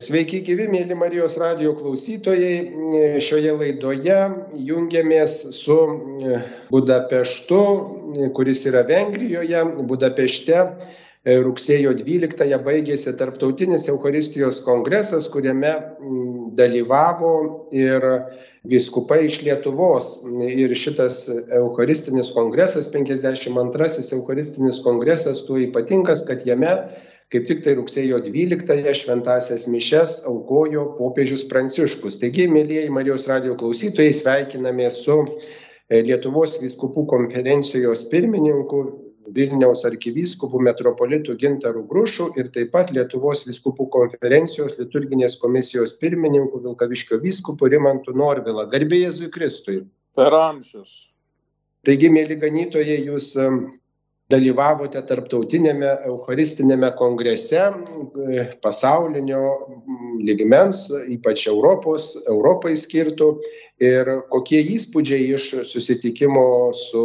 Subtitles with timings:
[0.00, 3.18] Sveiki gyvi, mėly Marijos radio klausytojai.
[3.20, 4.14] Šioje laidoje
[4.56, 5.76] jungiamės su
[6.72, 7.58] Budapeštu,
[8.38, 9.60] kuris yra Vengrijoje.
[9.90, 10.62] Budapešte
[11.44, 15.74] rugsėjo 12-ąją baigėsi Tarptautinis Euharistijos kongresas, kuriame
[16.56, 17.36] dalyvavo
[17.76, 18.08] ir
[18.72, 20.14] viskupai iš Lietuvos.
[20.48, 21.26] Ir šitas
[21.60, 26.78] Eucharistinis kongresas, 52-asis Eucharistinis kongresas, tuo ypatingas, kad jame
[27.30, 32.18] kaip tik tai rugsėjo 12-ąją šventasias mišes aukojo popiežius Pranciškus.
[32.22, 35.20] Taigi, mėlyjeji Marijos radio klausytojai, sveikiname su
[35.90, 38.82] Lietuvos viskupų konferencijos pirmininku
[39.34, 47.20] Vilniaus arkivyskupu metropolitu Gintaru Grušu ir taip pat Lietuvos viskupų konferencijos liturginės komisijos pirmininku Vilkaviškio
[47.22, 48.66] vyskupu Rimantu Norvila.
[48.70, 49.84] Garbė Jėzui Kristui.
[50.18, 51.06] Per amžius.
[51.86, 53.36] Taigi, mėly ganytojai, jūs
[54.30, 57.64] dalyvavote tarptautinėme Eucharistinėme kongrese
[58.62, 59.42] pasaulinio
[60.22, 63.32] lygmens, ypač Europos, Europai skirtų.
[63.80, 66.44] Ir kokie įspūdžiai iš susitikimo
[66.76, 67.04] su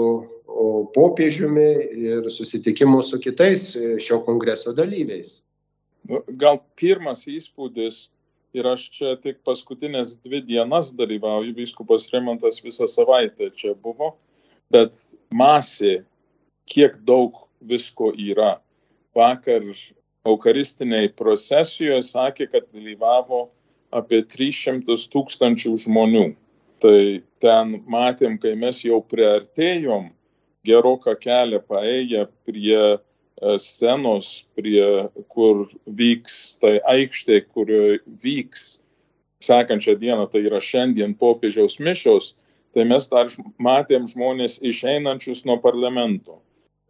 [0.96, 1.70] popiežiumi
[2.10, 3.70] ir susitikimo su kitais
[4.04, 5.40] šio kongreso dalyviais?
[6.06, 8.10] Nu, gal pirmas įspūdis
[8.56, 14.14] ir aš čia tik paskutinės dvi dienas dalyvauju, vyskupas Remontas visą savaitę čia buvo,
[14.72, 14.96] bet
[15.34, 16.04] masė
[16.70, 18.58] kiek daug visko yra.
[19.16, 19.64] Vakar
[20.26, 23.46] Eucharistiniai procesijoje sakė, kad dalyvavo
[23.96, 26.26] apie 300 tūkstančių žmonių.
[26.84, 27.00] Tai
[27.42, 30.10] ten matėm, kai mes jau priartėjom
[30.66, 32.98] geroką kelią paėję prie e,
[33.62, 34.88] scenos, prie
[35.32, 38.66] kur vyks, tai aikštė, kurioje vyks
[39.46, 42.34] sekančią dieną, tai yra šiandien popiežiaus mišios,
[42.74, 43.30] tai mes dar
[43.62, 46.42] matėm žmonės išeinančius nuo parlamento.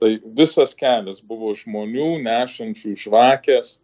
[0.03, 3.79] Tai visas kelias buvo žmonių nešančių žvakės,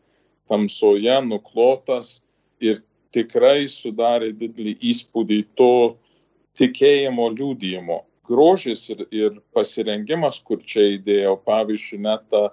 [0.51, 2.19] tamsoje nuklotas
[2.59, 2.81] ir
[3.15, 5.73] tikrai sudarė didelį įspūdį to
[6.59, 8.01] tikėjimo liūdėjimo.
[8.27, 12.43] Grožis ir, ir pasirengimas, kur čia įdėjo, pavyzdžiui, net ta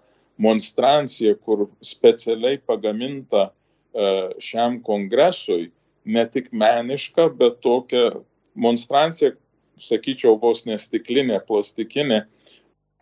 [0.42, 4.08] monstrancija, kur specialiai pagaminta e,
[4.42, 5.68] šiam kongresui,
[6.06, 8.22] ne tik meniška, bet tokia
[8.58, 9.34] monstrancija,
[9.78, 12.24] sakyčiau, vos nestiklinė, plastikinė,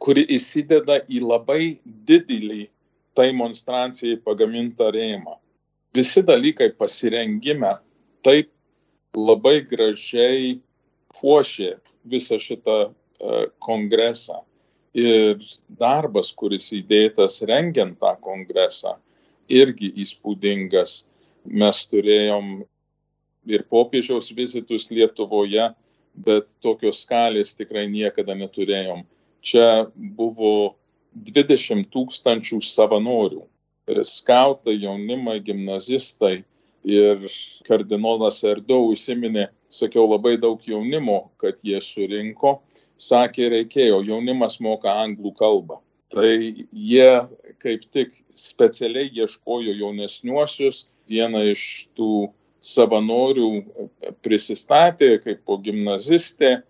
[0.02, 1.76] kuri įsideda į labai
[2.08, 2.66] didelį
[3.16, 5.38] tai monstrancijai pagamintą rėmą.
[5.96, 7.72] Visi dalykai pasirengime
[8.26, 8.50] taip
[9.16, 10.58] labai gražiai
[11.16, 11.70] puošė
[12.12, 14.42] visą šitą uh, kongresą.
[14.96, 15.40] Ir
[15.80, 18.94] darbas, kuris įdėtas rengiant tą kongresą,
[19.48, 21.02] irgi įspūdingas.
[21.46, 22.64] Mes turėjom
[23.46, 25.68] ir popiežiaus vizitus Lietuvoje,
[26.16, 29.04] bet tokios skalės tikrai niekada neturėjom
[29.46, 30.76] čia buvo
[31.16, 33.44] 20 tūkstančių savanorių.
[34.02, 36.40] Skautai, jaunimai, gimnazistai
[36.86, 37.26] ir
[37.66, 42.60] kardinolas Erdo užsiminė, sakiau, labai daug jaunimo, kad jie surinko,
[42.98, 45.80] sakė, reikėjo, jaunimas moka anglų kalbą.
[46.14, 46.30] Tai
[46.70, 47.10] jie
[47.62, 52.28] kaip tik specialiai ieškojo jaunesniuosius, viena iš tų
[52.62, 53.48] savanorių
[54.26, 56.60] prisistatė kaip po gimnazistė,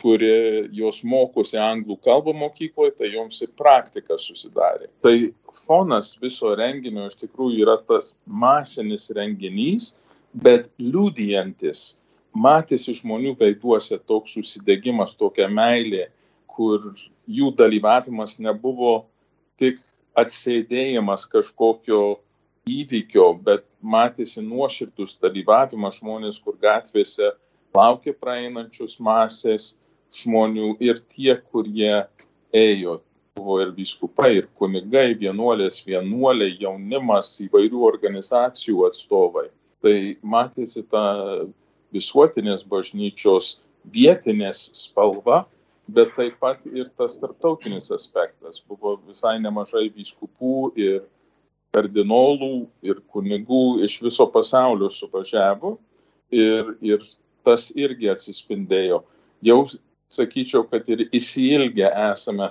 [0.00, 4.90] kuri jos mokosi anglų kalbą mokykloje, tai joms ir praktika susidarė.
[5.04, 5.14] Tai
[5.66, 9.94] fonas viso renginio iš tikrųjų yra tas masinis renginys,
[10.36, 11.96] bet liūdijantis,
[12.36, 16.10] matėsi žmonių veiduose toks susidegimas, tokia meilė,
[16.56, 16.92] kur
[17.26, 19.06] jų dalyvavimas nebuvo
[19.60, 19.80] tik
[20.16, 22.18] atsėdėjimas kažkokio
[22.66, 27.32] įvykio, bet matėsi nuoširdus dalyvavimas žmonės, kur gatvėse
[27.76, 29.74] laukė praeinančius masės,
[30.22, 32.06] žmonių ir tie, kurie
[32.56, 33.00] ėjo.
[33.36, 39.50] Buvo ir vyskupai, ir kunigai, vienuolės, vienuoliai, jaunimas, įvairių organizacijų atstovai.
[39.84, 41.04] Tai matėsi ta
[41.92, 43.58] visuotinės bažnyčios
[43.92, 45.44] vietinės spalva,
[45.86, 48.62] bet taip pat ir tas tarptautinis aspektas.
[48.64, 51.04] Buvo visai nemažai vyskupų ir
[51.76, 55.76] kardinolų ir kunigų iš viso pasaulio suvažiavo
[56.32, 57.04] ir, ir
[57.46, 59.02] tas irgi atsispindėjo.
[59.44, 59.60] Jau
[60.12, 62.50] sakyčiau, kad ir įsilgę esame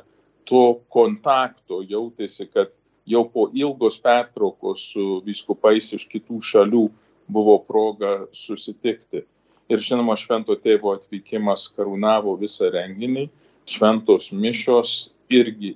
[0.49, 2.73] to kontakto, jautėsi, kad
[3.09, 6.85] jau po ilgos pertraukos su viskupais iš kitų šalių
[7.31, 9.23] buvo proga susitikti.
[9.69, 13.29] Ir žinoma, švento tėvo atvykimas karūnavo visą renginį,
[13.65, 14.93] šventos mišos
[15.33, 15.73] irgi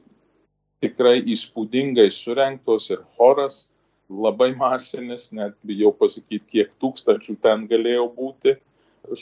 [0.83, 3.63] tikrai įspūdingai surenktos ir choras
[4.09, 8.55] labai masinis, net bijau pasakyti, kiek tūkstančių ten galėjo būti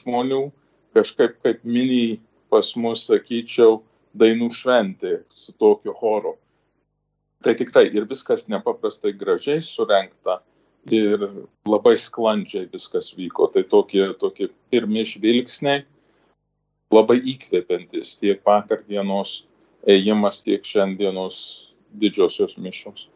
[0.02, 0.48] žmonių,
[0.96, 2.20] kažkaip kaip mini
[2.52, 3.82] pas mus, sakyčiau,
[4.18, 6.36] dainų šventė su tokiu choru.
[7.44, 10.40] Tai tikrai ir viskas nepaprastai gražiai surenkta
[10.90, 11.28] ir
[11.68, 13.52] labai sklandžiai viskas vyko.
[13.54, 15.84] Tai tokie, tokie pirmi žvilgsniai
[16.94, 19.44] labai įkvepiantis tiek vakar dienos
[19.88, 21.38] ėjimas, tiek šiandienos
[21.94, 23.08] didžiosios mišios.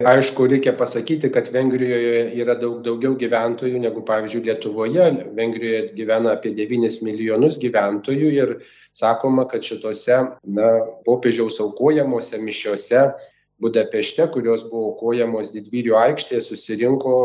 [0.00, 5.08] Aišku, reikia pasakyti, kad Vengrijoje yra daug daugiau gyventojų negu, pavyzdžiui, Lietuvoje.
[5.36, 8.54] Vengrijoje gyvena apie 9 milijonus gyventojų ir
[8.96, 10.16] sakoma, kad šitose
[10.56, 10.70] na,
[11.04, 13.10] popiežiaus aukojamuose mišiose
[13.60, 17.16] Budapešte, kurios buvo aukojamos didvyrių aikštėje, susirinko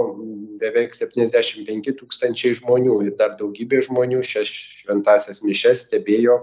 [0.59, 4.51] beveik 75 tūkstančiai žmonių ir dar daugybė žmonių šias
[4.81, 6.41] šventasias mišes stebėjo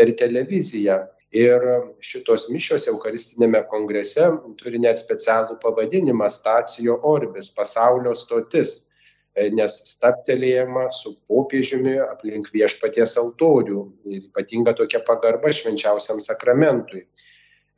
[0.00, 1.02] per televiziją.
[1.36, 1.60] Ir
[2.00, 8.88] šitos mišios Eucharistinėme kongrese turi net specialų pavadinimą Stacijo Orbis- pasaulio stotis,
[9.36, 17.04] e, nes staptelėjama su popiežiumi aplink viešpaties altorių ypatinga tokia pagarba švenčiausiam sakramentui.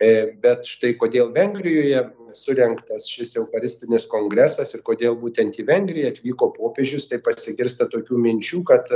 [0.00, 6.52] E, bet štai kodėl Vengrijoje surinktas šis Eucharistinis kongresas ir kodėl būtent į Vengriją atvyko
[6.54, 8.88] popiežius, tai pasigirsta tokių minčių, kad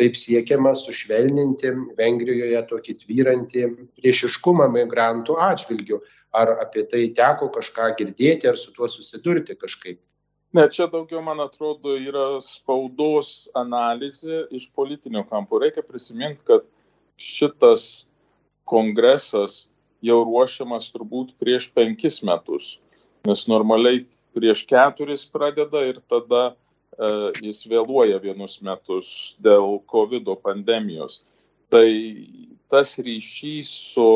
[0.00, 3.64] taip siekiama sušvelninti Vengrijoje tokį tvyrantį
[4.00, 6.00] priešiškumą migrantų atžvilgių.
[6.32, 10.00] Ar apie tai teko kažką girdėti, ar su tuo susidurti kažkaip?
[10.56, 15.60] Ne, čia daugiau, man atrodo, yra spaudos analizė iš politinio kampo.
[15.60, 16.64] Reikia prisiminti, kad
[17.20, 18.06] šitas
[18.68, 19.66] kongresas
[20.04, 22.74] jau ruošiamas turbūt prieš penkis metus,
[23.28, 24.02] nes normaliai
[24.36, 26.52] prieš keturis pradeda ir tada
[27.42, 31.22] jis vėluoja vienus metus dėl COVID pandemijos.
[31.72, 31.88] Tai
[32.68, 34.08] tas ryšys su,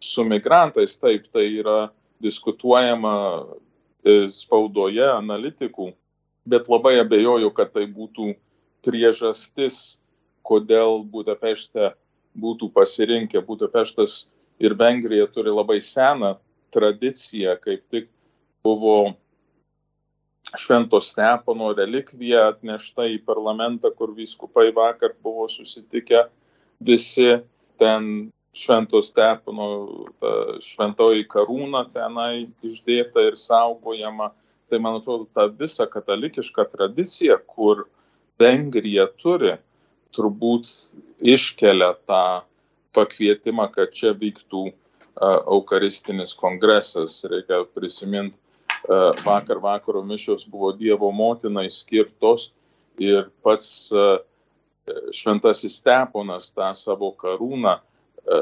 [0.00, 1.88] su migrantais, taip, tai yra
[2.20, 3.14] diskutuojama
[4.04, 5.90] e, spaudoje, analitikų,
[6.44, 8.34] bet labai abejoju, kad tai būtų
[8.84, 9.98] priežastis,
[10.44, 11.94] kodėl Budapešte
[12.36, 13.40] būtų pasirinkę.
[13.44, 14.26] Budapeštas
[14.60, 16.36] ir Vengrija turi labai seną
[16.74, 18.08] tradiciją, kaip tik
[18.64, 19.16] buvo
[20.58, 26.24] Švento Stepono relikvija atnešta į parlamentą, kur vyskupai vakar buvo susitikę
[26.80, 27.36] visi
[27.78, 29.68] ten Švento Stepono
[30.64, 34.32] šventoji karūna tenai išdėta ir saugojama.
[34.70, 37.86] Tai man atrodo, ta visa katalikiška tradicija, kur
[38.38, 39.56] Vengrija turi,
[40.14, 40.66] turbūt
[41.22, 42.42] iškelia tą
[42.94, 47.20] pakvietimą, kad čia vyktų uh, Eucharistinis kongresas.
[47.30, 48.38] Reikia prisiminti
[49.24, 52.50] vakar vakaro mišios buvo Dievo motinai skirtos
[52.98, 54.06] ir pats e,
[55.12, 58.40] šventasis Steponas tą savo karūną e,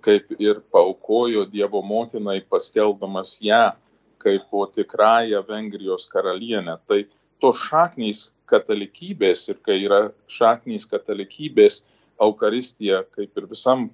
[0.00, 3.72] kaip ir paukojo Dievo motinai paskelbdamas ją
[4.18, 6.78] kaip po tikrąją Vengrijos karalienę.
[6.86, 7.04] Tai
[7.40, 11.84] to šaknys katalikybės ir kai yra šaknys katalikybės,
[12.18, 13.84] Eukaristija, kaip ir visam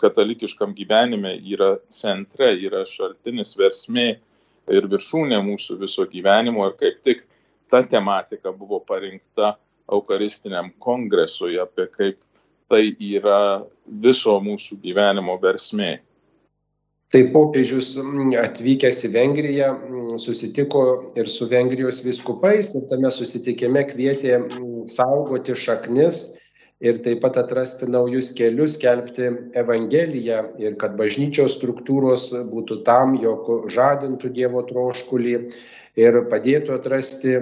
[0.00, 4.14] katalikiškam gyvenime, yra centre, yra šaltinis versmė
[4.72, 7.24] ir viršūnė mūsų viso gyvenimo ir kaip tik
[7.70, 9.54] ta tematika buvo parinkta
[9.92, 12.20] Eucharistiniam kongresui, apie kaip
[12.72, 15.98] tai yra viso mūsų gyvenimo versmė.
[17.12, 17.92] Tai popiežius
[18.40, 19.68] atvykęs į Vengriją
[20.18, 20.84] susitiko
[21.20, 24.40] ir su Vengrijos viskupais ir tame susitikime kvietė
[24.90, 26.24] saugoti šaknis
[26.80, 29.30] ir taip pat atrasti naujus kelius, skelbti
[29.60, 35.36] Evangeliją ir kad bažnyčios struktūros būtų tam, jog žadintų Dievo troškulį
[36.00, 37.36] ir padėtų atrasti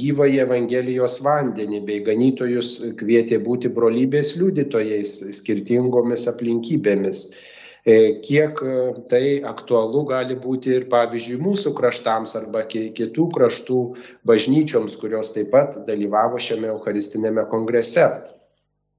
[0.00, 7.28] gyvąjį Evangelijos vandenį, bei ganytojus kvietė būti brolybės liudytojais skirtingomis aplinkybėmis.
[7.88, 8.58] E, kiek
[9.08, 13.78] tai aktualu gali būti ir pavyzdžiui mūsų kraštams arba kitų kraštų
[14.28, 18.08] bažnyčioms, kurios taip pat dalyvavo šiame Eucharistinėme kongrese.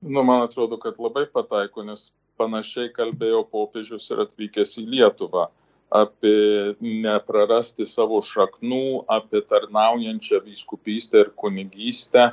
[0.01, 5.49] Nu, man atrodo, kad labai pataiko, nes panašiai kalbėjo popiežius ir atvykęs į Lietuvą
[5.89, 12.29] apie neprarasti savo šaknų, apie tarnaujančią vyskupystę ir kunigystę,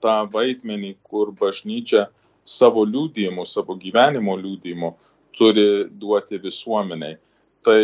[0.00, 2.06] tą vaidmenį, kur bažnyčia
[2.44, 4.90] savo liūdėjimu, savo gyvenimo liūdėjimu
[5.36, 7.18] turi duoti visuomeniai.
[7.66, 7.82] Tai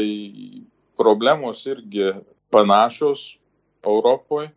[0.97, 2.12] problemos irgi
[2.52, 3.37] panašios
[3.85, 4.50] Europoje.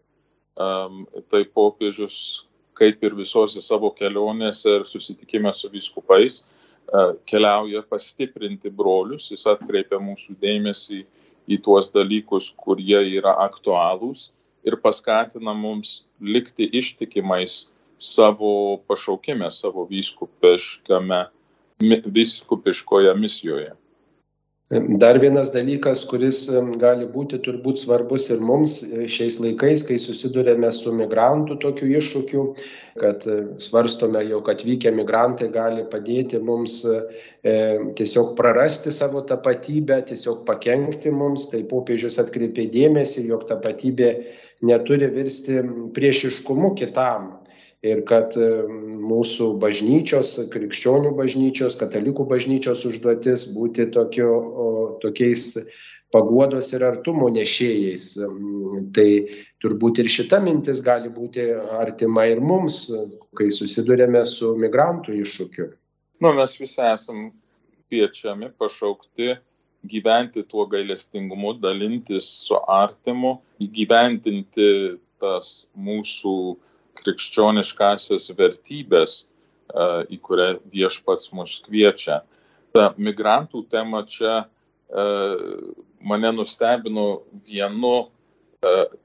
[0.55, 8.71] Um, tai popiežius kaip ir visose savo kelionėse ir susitikime su vyskupais, e, keliauja pastiprinti
[8.71, 11.03] brolius, jis atkreipia mūsų dėmesį
[11.47, 14.29] į tuos dalykus, kurie yra aktualūs
[14.65, 17.65] ir paskatina mums likti ištikimais
[18.01, 21.21] savo pašaukime, savo vyskupiškame,
[22.17, 23.71] vyskupiškoje misijoje.
[24.73, 26.39] Dar vienas dalykas, kuris
[26.81, 32.45] gali būti turbūt svarbus ir mums e, šiais laikais, kai susidurėme su migrantų tokiu iššūkiu,
[32.97, 36.97] kad e, svarstome, jog atvykę migrantai gali padėti mums e,
[37.93, 44.11] tiesiog prarasti savo tapatybę, tiesiog pakengti mums, tai popiežius atkreipė dėmesį, jog tapatybė
[44.65, 45.61] neturi virsti
[45.93, 47.35] priešiškumu kitam.
[47.85, 48.33] Ir kad
[49.05, 54.29] mūsų bažnyčios, krikščionių bažnyčios, katalikų bažnyčios užduotis būti tokio,
[55.03, 55.51] tokiais
[56.13, 58.07] paguodos ir artumo nešėjais.
[58.95, 59.07] Tai
[59.63, 61.47] turbūt ir šita mintis gali būti
[61.79, 62.85] artima ir mums,
[63.37, 65.71] kai susidurėme su migrantų iššūkiu.
[66.23, 67.27] Nu, mes visi esam
[67.89, 69.35] kviečiami, pašaukti
[69.85, 74.69] gyventi tuo gailestingumu, dalintis su artimu, įgyvendinti
[75.21, 76.35] tas mūsų
[77.01, 79.25] krikščioniškasias vertybės,
[80.09, 82.21] į kurią viešpats mus kviečia.
[82.75, 84.45] Ta migrantų tema čia
[86.05, 88.09] mane nustebino vienu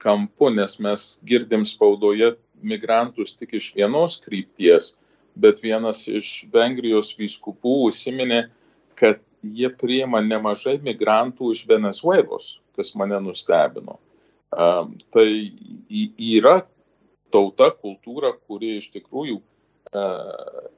[0.00, 4.94] kampu, nes mes girdim spaudoje migrantus tik iš vienos krypties,
[5.40, 8.42] bet vienas iš Vengrijos vyskupų užsiminė,
[9.00, 13.96] kad jie priima nemažai migrantų iš Venezuelos, kas mane nustebino.
[14.50, 15.28] Tai
[16.18, 16.60] yra
[17.32, 20.68] tauta, kultūra, kuri iš tikrųjų uh,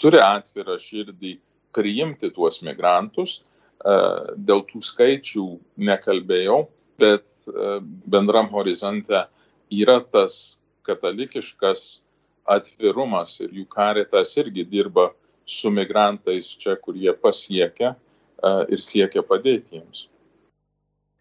[0.00, 1.34] turi atvirą širdį
[1.74, 3.42] priimti tuos migrantus.
[3.84, 5.44] Uh, dėl tų skaičių
[5.88, 6.60] nekalbėjau,
[7.00, 9.26] bet uh, bendram horizonte
[9.74, 12.00] yra tas katalikiškas
[12.48, 15.10] atvirumas ir jų karitas irgi dirba
[15.44, 17.94] su migrantais čia, kur jie pasiekia
[18.44, 20.02] ir siekia padėti jiems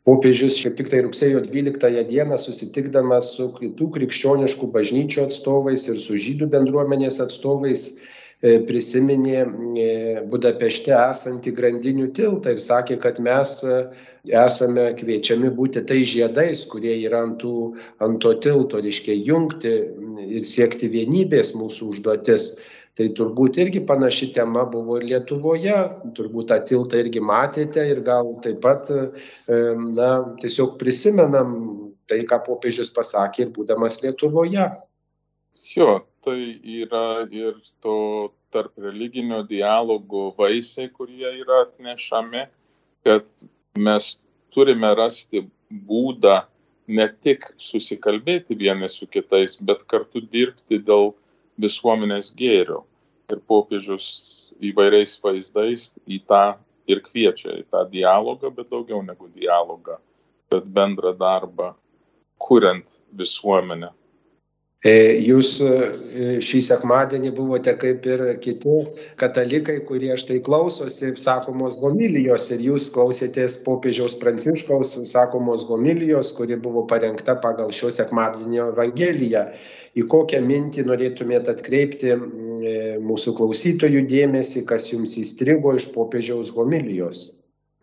[0.07, 6.49] popiežius kaip tiktai rugsėjo dvyliktąją dieną susitikdamas su kitų krikščioniškų bažnyčių atstovais ir su žydų
[6.51, 9.87] bendruomenės atstovais e, prisiminė e,
[10.31, 13.79] Budapešte esantį grandinių tiltą ir sakė, kad mes e,
[14.43, 17.55] esame kviečiami būti tai žiedais, kurie yra ant, tų,
[18.03, 19.73] ant to tilto, reiškia jungti
[20.27, 22.53] ir siekti vienybės mūsų užduotis
[22.97, 25.75] tai turbūt irgi panaši tema buvo ir Lietuvoje,
[26.17, 28.89] turbūt tą tiltą irgi matėte ir gal taip pat,
[29.49, 30.09] na,
[30.43, 31.55] tiesiog prisimenam
[32.09, 34.67] tai, ką popiežius pasakė ir būdamas Lietuvoje.
[35.73, 36.37] Jo, tai
[36.83, 37.97] yra ir to
[38.53, 42.45] tarp religinio dialogo vaisiai, kurie yra atnešami,
[43.07, 43.25] kad
[43.77, 44.13] mes
[44.53, 46.43] turime rasti būdą
[46.93, 51.13] ne tik susikalbėti vieni su kitais, bet kartu dirbti dėl
[51.61, 52.83] visuomenės gėrio.
[53.31, 54.05] Ir popiežius
[54.63, 56.57] įvairiais vaizdais į tą
[56.89, 59.97] ir kviečia, į tą dialogą, bet daugiau negu dialogą,
[60.51, 61.73] bet bendrą darbą,
[62.37, 63.93] kuriant visuomenę.
[64.83, 64.91] E,
[65.23, 65.75] jūs e,
[66.43, 68.81] šį sekmadienį buvote kaip ir kiti
[69.21, 76.83] katalikai, kurie štai klausosi sakomos homilijos ir jūs klausėtės popiežiaus pranciškaus sakomos homilijos, kuri buvo
[76.89, 79.45] parengta pagal šio sekmadienio evangeliją.
[79.95, 82.19] Į kokią mintį norėtumėte atkreipti e,
[82.99, 87.29] mūsų klausytojų dėmesį, kas jums įstrigo iš popiežiaus homilijos?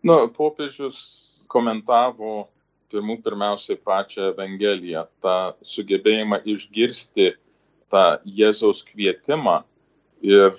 [0.05, 1.01] Na, popiežius
[1.49, 2.43] komentavo
[2.91, 7.31] pirmų pirmiausiai pačią Evangeliją, tą sugebėjimą išgirsti
[7.91, 9.61] tą Jėzaus kvietimą.
[10.21, 10.53] Ir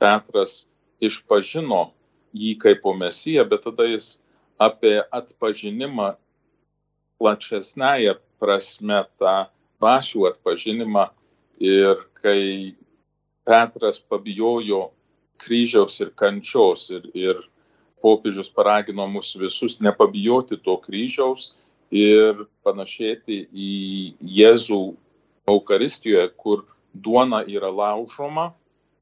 [0.00, 0.66] Petras
[1.00, 1.90] išpažino
[2.36, 4.18] jį kaip po mesiją, bet tada jis
[4.60, 6.12] apie atpažinimą
[7.20, 9.34] plačesnėje prasme tą
[9.80, 11.08] dvasių atpažinimą.
[11.60, 12.76] Ir kai
[13.48, 14.90] Petras pabijojo
[15.40, 17.40] kryžiaus ir kančios ir, ir
[18.02, 21.54] popiežius paragino mus visus nepabijoti to kryžiaus
[21.90, 23.70] ir panašėti į
[24.38, 24.82] Jėzų
[25.50, 26.64] Eucharistijoje, kur
[26.94, 28.50] duona yra laužoma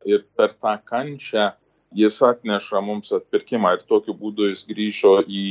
[0.06, 1.52] ir per tą kančią
[1.94, 5.44] jis atneša mums atpirkimą ir tokiu būdu jis grįžo į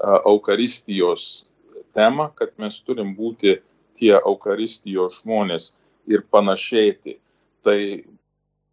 [0.00, 1.46] Eucharistijos
[1.94, 3.58] temą, kad mes turim būti
[3.98, 5.72] tie Eucharistijos žmonės
[6.08, 7.18] ir panašėti.
[7.64, 7.80] Tai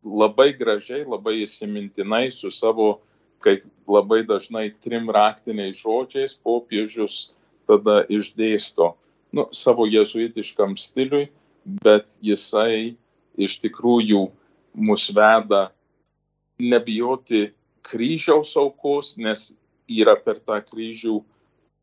[0.04, 3.02] labai gražiai, labai įsimintinai su savo
[3.44, 7.32] kaip labai dažnai trim raktiniais žodžiais popiežius
[7.68, 8.94] tada išdėsto
[9.36, 11.28] nu, savo jezuitiškam stiliui,
[11.84, 12.96] bet jisai
[13.38, 14.28] iš tikrųjų
[14.88, 15.68] mus veda
[16.60, 17.50] nebijoti
[17.88, 19.52] kryžiaus aukos, nes
[19.88, 21.20] yra per tą kryžių,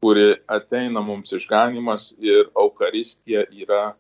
[0.05, 3.95] kuri ateina mums išganimas ir Eukaristija yra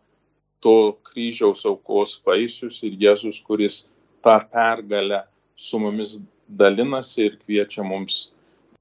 [0.64, 3.84] to kryžiaus aukos vaisius ir Jėzus, kuris
[4.24, 5.24] tą pergalę
[5.56, 8.32] su mumis dalinasi ir kviečia mums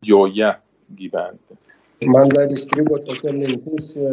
[0.03, 0.51] joje
[0.93, 1.58] gyventi.
[2.03, 4.08] Man dar įstrigo tokia mintis, e,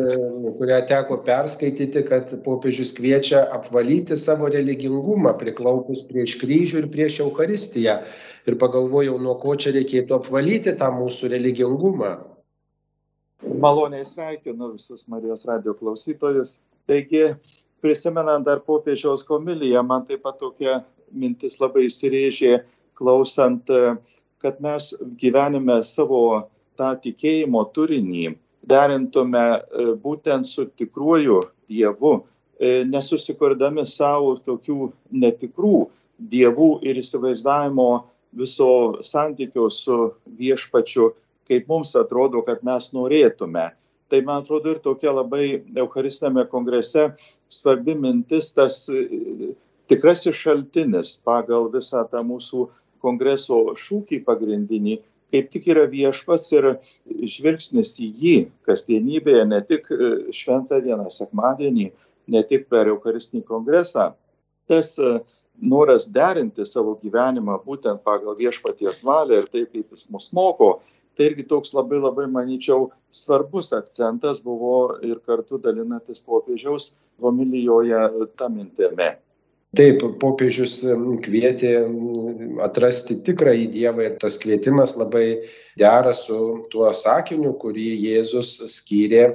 [0.58, 8.00] kurią teko perskaityti, kad popiežius kviečia apvalyti savo religingumą, priklaupus prieš kryžių ir prieš Eucharistiją.
[8.46, 12.12] Ir pagalvojau, nuo ko čia reikėtų apvalyti tą mūsų religingumą.
[13.60, 16.58] Maloniai sveikinu visus Marijos radio klausytojus.
[16.86, 17.32] Taigi,
[17.82, 22.60] prisimenant dar popiežiaus komiliją, man taip pat tokia mintis labai įsirėžė
[23.00, 23.70] klausant,
[24.40, 26.22] kad mes gyvenime savo
[26.80, 28.34] tą tikėjimo turinį
[28.70, 29.46] derintume
[30.04, 31.40] būtent su tikruoju
[31.70, 32.12] Dievu,
[32.60, 34.90] nesusikurdami savo tokių
[35.22, 35.76] netikrų
[36.20, 37.90] dievų ir įsivaizdavimo
[38.36, 39.98] viso santykio su
[40.38, 41.12] viešpačiu,
[41.48, 43.70] kaip mums atrodo, kad mes norėtume.
[44.10, 47.12] Tai man atrodo ir tokia labai Eucharistinėme kongrese
[47.50, 48.84] svarbi mintis, tas
[49.90, 52.66] tikrasis šaltinis pagal visą tą mūsų
[53.02, 56.70] kongreso šūkį pagrindinį, kaip tik yra viešpats ir
[57.06, 59.90] žvilgsnis į jį kasdienybėje, ne tik
[60.34, 61.90] šventą dieną, sekmadienį,
[62.30, 64.10] ne tik per Eucharistinį kongresą.
[64.70, 64.96] Tas
[65.60, 70.80] noras derinti savo gyvenimą būtent pagal viešpaties valią ir taip, kaip jis mus moko,
[71.16, 78.04] tai irgi toks labai labai, manyčiau, svarbus akcentas buvo ir kartu dalinantis popiežiaus homilijoje
[78.38, 79.10] tą mintėme.
[79.78, 80.80] Taip, popiežius
[81.22, 81.76] kvietė
[82.64, 85.46] atrasti tikrąjį Dievą ir tas kvietimas labai
[85.78, 86.38] dera su
[86.72, 89.28] tuo sakiniu, kurį Jėzus skyrė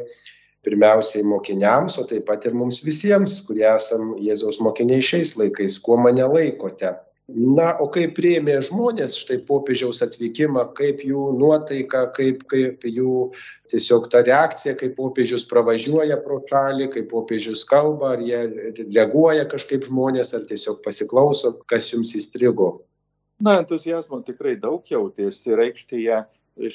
[0.67, 5.95] pirmiausiai mokiniams, o taip pat ir mums visiems, kurie esam Jėzaus mokiniai šiais laikais, kuo
[6.03, 6.91] mane laikote.
[7.33, 13.31] Na, o kaip priėmė žmonės štai popiežiaus atvykimą, kaip jų nuotaika, kaip, kaip jų
[13.73, 18.43] tiesiog ta reakcija, kaip popiežius pravažiuoja pro šalį, kaip popiežius kalba, ar jie
[18.83, 22.85] reaguoja kažkaip žmonės, ar tiesiog pasiklauso, kas jums įstrigo.
[23.41, 25.49] Na, entuzijazmo tikrai daug jautėsi.
[25.49, 26.21] Ir aikštėje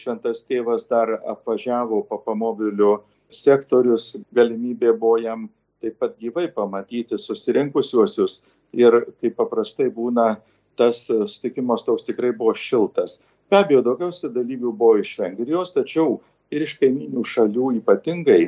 [0.02, 5.46] šventas tėvas dar apvažiavo papamobiliu sektorius, galimybė buvo jam
[5.80, 8.42] taip pat gyvai pamatyti susirinkusiuosius
[8.76, 10.34] ir kaip paprastai būna,
[10.78, 13.20] tas sutikimas toks tikrai buvo šiltas.
[13.50, 16.20] Be abejo, daugiausia dalyvių buvo iš Vengrijos, tačiau
[16.54, 18.42] ir iš kaiminių šalių ypatingai.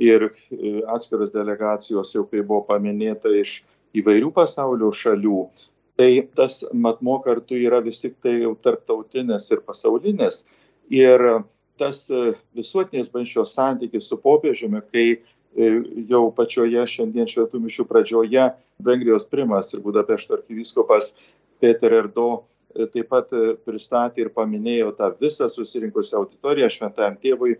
[0.00, 0.32] Ir e,
[0.88, 3.60] atskiras delegacijos, jau kaip buvo paminėta, iš
[4.00, 5.40] įvairių pasaulio šalių.
[6.00, 10.44] Tai tas matmo kartu yra vis tik tai jau tarptautinis ir pasaulinis.
[10.94, 11.26] Ir
[11.80, 15.20] tas e, visuotinės bažnyčios santykis su popiežiumi, kai e,
[16.10, 18.46] jau pačioje šiandien šventų mišių pradžioje
[18.86, 21.14] Vengrijos primas ir Budapešto arkivyskopas
[21.60, 22.28] Peter Erdo
[22.74, 23.34] e, taip pat
[23.66, 27.56] pristatė ir paminėjo tą visą susirinkusią auditoriją šventajam tėvui,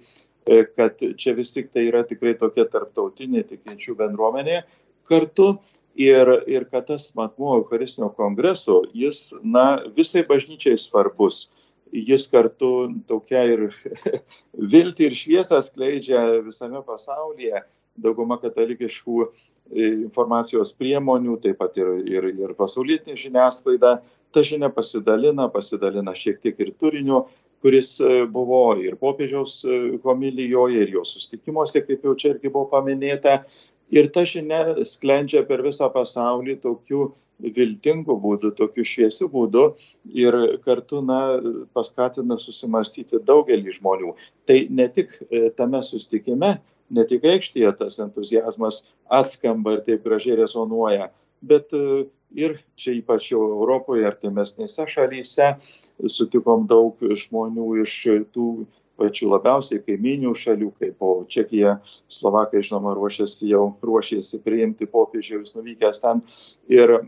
[0.79, 4.63] kad čia vis tik tai yra tikrai tokia tarptautinė tikinčių bendruomenė
[5.11, 5.51] kartu
[5.99, 11.49] ir, ir kad tas matmuo Eucharistinio kongreso, jis, na, visai bažnyčiai svarbus
[11.93, 12.71] jis kartu
[13.09, 13.67] tokia ir
[14.73, 17.65] viltį ir šviesą skleidžia visame pasaulyje.
[17.99, 19.29] Dauguma katalikiškų e,
[20.07, 23.97] informacijos priemonių, taip pat ir, ir, ir pasaulytinė žiniasklaida,
[24.31, 27.25] ta žinia pasidalina, pasidalina šiek tiek ir turiniu,
[27.65, 32.69] kuris e, buvo ir popiežiaus e, homilijoje, ir jo sustikimuose, kaip jau čia irgi buvo
[32.71, 33.41] paminėta.
[33.91, 39.71] Ir ta žinia sklendžia per visą pasaulį tokiu viltingu būdu, tokiu šviesiu būdu
[40.15, 41.41] ir kartu na,
[41.75, 44.13] paskatina susimastyti daugelį žmonių.
[44.47, 45.17] Tai ne tik
[45.59, 46.59] tame sustikime,
[46.91, 48.85] ne tik aikštėje tas entuzijazmas
[49.21, 52.05] atskamba ir taip gražiai rezonuoja, bet e,
[52.37, 55.55] ir čia ypač jau Europoje, artimesnėse šalyse
[56.07, 57.97] sutikom daug žmonių iš
[58.35, 58.51] tų
[59.01, 61.79] pačių labiausiai kaiminių šalių, kaip po Čekija,
[62.13, 66.21] Slovakai, žinoma, ruošiasi jau ruošiasi priimti popiežiaus nuvykęs ten.
[66.73, 67.03] Ir e,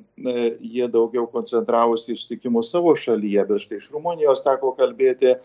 [0.56, 5.36] jie daugiau koncentravosi ištikimus savo šalyje, bet štai iš Rumunijos teko kalbėti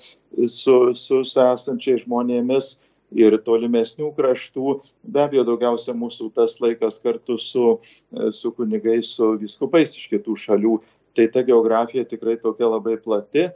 [0.47, 2.77] su, su, su esančiai žmonėmis
[3.15, 4.77] ir tolimesnių kraštų.
[5.03, 7.77] Be abejo, daugiausia mūsų tas laikas kartu su,
[8.11, 10.77] e, su kunigais, su viskupais iš kitų šalių
[11.17, 13.47] tai ta geografija tikrai tokia labai plati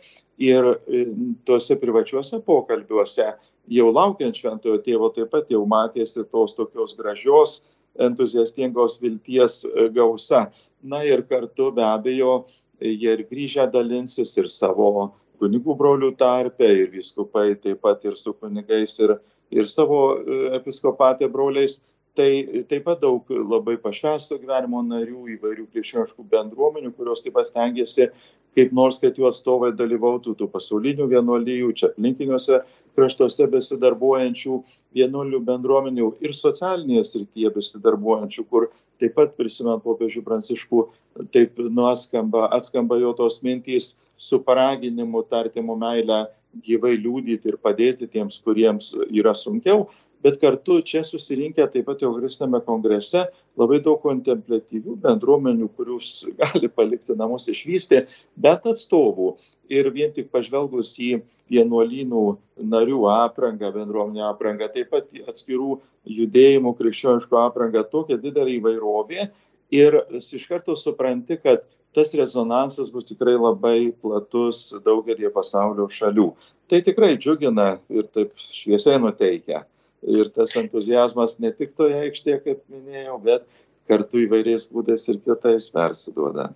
[0.42, 1.04] ir e,
[1.46, 3.28] tuose privačiuose pokalbiuose
[3.70, 7.62] jau laukiant šventojo tėvo taip pat jau matėsi tos tokios gražios,
[8.02, 10.48] entuziastingos vilties e, gausa.
[10.82, 12.46] Na ir kartu be abejo
[12.82, 15.12] jie ir grįžę dalinsis ir savo
[15.42, 19.18] kunigų brolių tarpe, ir viskupai taip pat ir su kunigais, ir,
[19.52, 21.82] ir savo e, episkopatė broliais
[22.16, 28.10] tai taip pat daug labai pašvęsto gyvenimo narių įvairių krikščioniškų bendruomenių kurios taip pat stengiasi
[28.58, 32.60] kaip nors kad jų atstovai dalyvautų tų pasaulinių vienuolijų čia aplinkiniuose
[32.98, 34.58] kraštuose besidarbuojančių
[34.98, 38.68] vienuolių bendruomenių ir socialinėje srityje besidarbuojančių kur
[39.00, 40.84] taip pat prisimenant popiežių pranciškų
[41.32, 46.26] taip nu atskamba jo tos mintys su paraginimu ta artimo meile
[46.66, 49.88] gyvai liudyti ir padėti tiems kuriems yra sunkiau
[50.24, 53.26] bet kartu čia susirinkę taip pat Eucharistiniame kongrese
[53.60, 56.12] labai daug kontemplatyvių bendruomenių, kurius
[56.42, 58.04] gali palikti namus išvysti,
[58.38, 59.34] bet atstovų.
[59.72, 61.12] Ir vien tik pažvelgus į
[61.52, 62.26] vienuolynų
[62.72, 65.80] narių aprangą, bendruomenę aprangą, taip pat atskirų
[66.20, 69.30] judėjimų krikščioniškų aprangą, tokia didelė įvairovė.
[69.72, 71.64] Ir iš karto supranti, kad
[71.96, 76.30] tas rezonansas bus tikrai labai platus daugelį pasaulio šalių.
[76.72, 79.66] Tai tikrai džiugina ir taip šviesiai nuteikia.
[80.02, 83.44] ir tas entuzijazmas ne tik toje aikštėje, kaip minėjau, bet
[83.86, 86.48] kartu įvairiais būdais ir kitais persiduoda.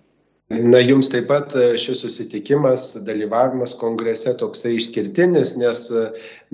[0.46, 6.02] Na, jums taip pat e, šis susitikimas, dalyvavimas kongrese toksai išskirtinis, nes e,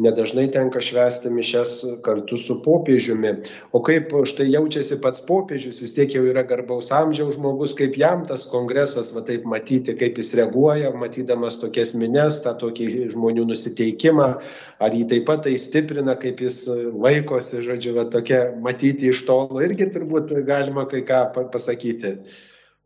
[0.01, 1.73] nedažnai tenka švęsti mišes
[2.07, 3.35] kartu su popiežiumi.
[3.77, 8.23] O kaip štai jaučiasi pats popiežius, vis tiek jau yra garbaus amžiaus žmogus, kaip jam
[8.31, 14.31] tas kongresas, va taip matyti, kaip jis reaguoja, matydamas tokias mines, tą tokį žmonių nusiteikimą,
[14.81, 16.63] ar jį taip pat tai stiprina, kaip jis
[16.97, 21.21] laikosi, žodžiu, va tokia matyti iš tolo, irgi turbūt galima kai ką
[21.53, 22.15] pasakyti.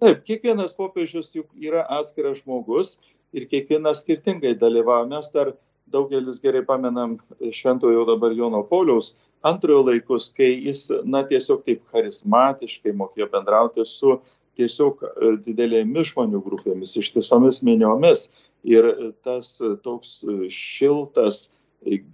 [0.02, 2.98] Taip, kiekvienas popiežius juk yra atskiras žmogus
[3.32, 5.08] ir kiekvienas skirtingai dalyvauja.
[5.08, 5.54] Mes dar
[5.92, 9.14] daugelis gerai pamenam šventojo dabar Jono Pauliaus
[9.46, 14.18] antrojo laikus, kai jis, na, tiesiog taip charizmatiškai mokėjo bendrauti su
[14.58, 18.30] tiesiog e, didelėmis žmonių grupėmis, ištisomis miniomis.
[18.66, 18.88] Ir
[19.24, 20.18] tas toks
[20.52, 21.52] šiltas,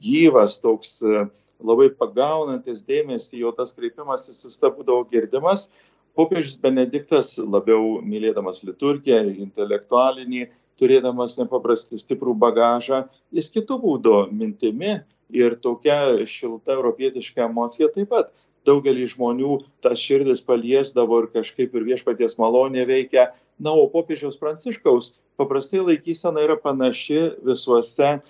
[0.02, 1.26] gyvas, toks e,
[1.62, 5.70] labai pagaunantis dėmesį, jo tas kreipimasis vis būdavo girdimas
[6.18, 10.46] popiežius benediktas labiau mylėdamas liturgiją intelektualinį
[10.80, 14.98] turėdamas nepaprastai stiprų bagažą jis kitu būdu mintimi
[15.32, 15.98] ir tokia
[16.28, 18.32] šilta europietiška emocija taip pat.
[18.62, 23.32] Daugelį žmonių tas širdis paliesdavo ir kažkaip ir viešpaties malonė veikia.
[23.62, 28.20] Na o popiežiaus pranciškaus paprastai laikysena yra panaši visuose e,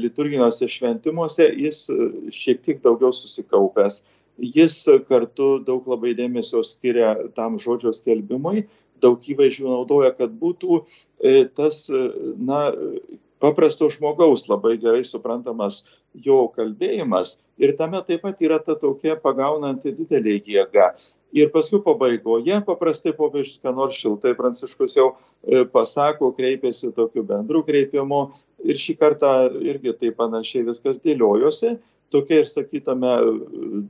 [0.00, 1.50] liturginiuose šventimuose.
[1.66, 4.02] Jis e, šiek tiek daugiau susikaupęs
[4.38, 8.66] jis kartu daug labai dėmesio skiria tam žodžio skelbimui,
[9.02, 12.06] daug įvaizdžių naudoja, kad būtų e, tas, e,
[12.38, 12.70] na,
[13.42, 15.82] paprasto žmogaus labai gerai suprantamas
[16.14, 17.38] jo kalbėjimas.
[17.60, 20.94] Ir tame taip pat yra ta tokia pagaunanti didelė jėga.
[21.34, 27.64] Ir paskui pabaigoje paprastai popiežius, ką nors šiltai pranciškus jau e, pasako, kreipiasi tokiu bendru
[27.66, 28.28] kreipimu.
[28.64, 31.74] Ir šį kartą irgi taip panašiai viskas dėliojosi
[32.12, 33.12] tokia ir sakytume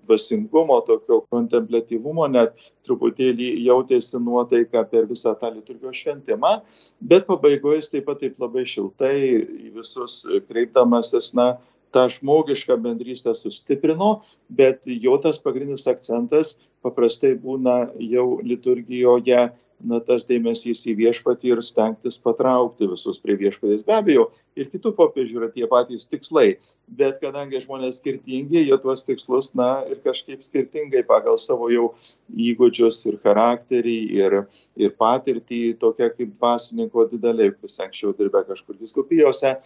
[0.06, 2.54] dvasingumo, tokio kontemplatyvumo, net
[2.86, 6.56] truputėlį jautėsi nuotaika per visą tą liturgijos šventimą,
[7.00, 11.54] bet pabaigoje jis taip pat taip labai šiltai į visus kreipdamasis, na,
[11.94, 14.16] tą žmogišką bendrystę sustiprino,
[14.50, 19.44] bet jo tas pagrindinis akcentas paprastai būna jau liturgijoje
[19.80, 23.84] na, tas dėmesys į viešpatį ir stengtis patraukti visus prie viešpatės.
[23.86, 29.04] Be abejo, ir kitų popiežių yra tie patys tikslai, bet kadangi žmonės skirtingi, jie tuos
[29.06, 31.88] tikslus, na, ir kažkaip skirtingai pagal savo jau
[32.30, 34.38] įgūdžius ir charakterį ir,
[34.76, 39.56] ir patirtį, tokia kaip dvasininko didelė, kuris anksčiau dirbė kažkur viskupijose,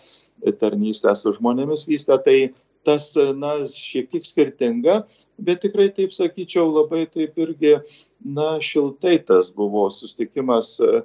[0.62, 2.38] tarnystę su žmonėmis vystė, tai
[2.86, 5.02] tas, na, šiek tiek skirtinga,
[5.38, 7.76] bet tikrai taip sakyčiau, labai taip irgi,
[8.24, 11.02] na, šiltai tas buvo sustikimas e,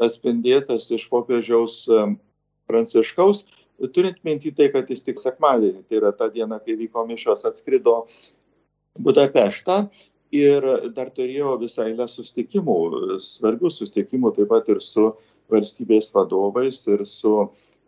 [0.00, 2.04] atspindėtas iš popiežiaus e,
[2.70, 3.46] pranciškaus,
[3.94, 8.02] turint minti tai, kad jis tik sekmadienį, tai yra ta diena, kai vyko mišios, atskrido
[9.00, 9.84] Budapeštą
[10.34, 12.76] ir dar turėjo visą eilę sustikimų,
[13.22, 15.10] svarbių sustikimų taip pat ir su
[15.50, 17.34] valstybės vadovais ir su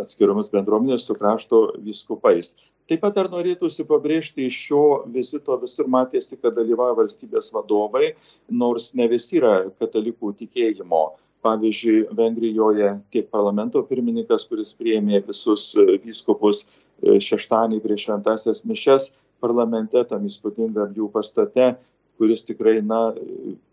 [0.03, 2.57] atskiromis bendruomenės, su krašto vyskupais.
[2.91, 8.15] Taip pat dar norėtųsi pabrėžti iš šio vizito visur matėsi, kad dalyvauja valstybės vadovai,
[8.51, 11.03] nors ne visi yra katalikų tikėjimo.
[11.43, 15.73] Pavyzdžiui, Vengrijoje tiek parlamento pirmininkas, kuris priėmė visus
[16.05, 19.09] vyskupus e, šeštąjį prieš šventasias mišes
[19.43, 21.73] parlamente, tam įspūdingam jų pastate,
[22.19, 23.11] kuris tikrai, na,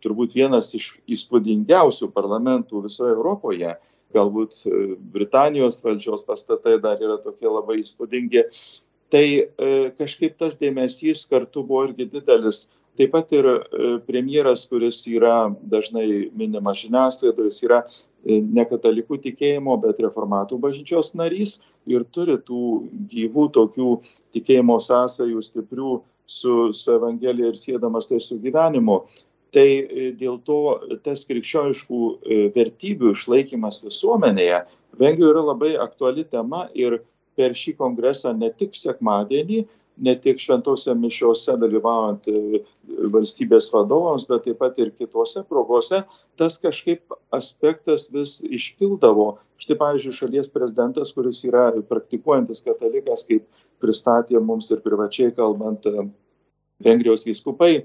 [0.02, 3.76] turbūt vienas iš įspūdingiausių parlamentų visoje Europoje.
[4.18, 4.78] Galbūt e,
[5.18, 8.48] Britanijos valdžios pastatai dar yra tokie labai įspūdingi
[9.12, 9.48] tai e,
[9.98, 12.68] kažkaip tas dėmesys kartu buvo irgi didelis.
[13.00, 13.58] Taip pat ir e,
[14.06, 21.14] premjeras, kuris yra dažnai minimas žiniasklaidoje, jis yra e, ne katalikų tikėjimo, bet reformatų bažnyčios
[21.18, 22.64] narys ir turi tų
[23.14, 23.96] gyvų tokių
[24.36, 25.98] tikėjimo sąsajų stiprių
[26.30, 29.02] su, su Evangelija ir sėdamas tai su gyvenimu.
[29.50, 29.66] Tai
[30.14, 30.60] dėl to
[31.02, 32.02] tas krikščioniškų
[32.54, 34.60] vertybių išlaikymas visuomenėje
[35.00, 37.00] Vengrijoje yra labai aktuali tema ir
[37.40, 39.64] per šį kongresą ne tik sekmadienį,
[40.00, 42.62] ne tik šventose mišiuose dalyvaujant e,
[43.14, 46.04] valstybės vadovams, bet taip pat ir kitose progose,
[46.40, 49.34] tas kažkaip aspektas vis iškildavo.
[49.60, 53.48] Štai, pavyzdžiui, šalies prezidentas, kuris yra praktikuojantis katalikas, kaip
[53.84, 56.08] pristatė mums ir privačiai kalbant e,
[56.84, 57.84] Vengrijos vyskupai,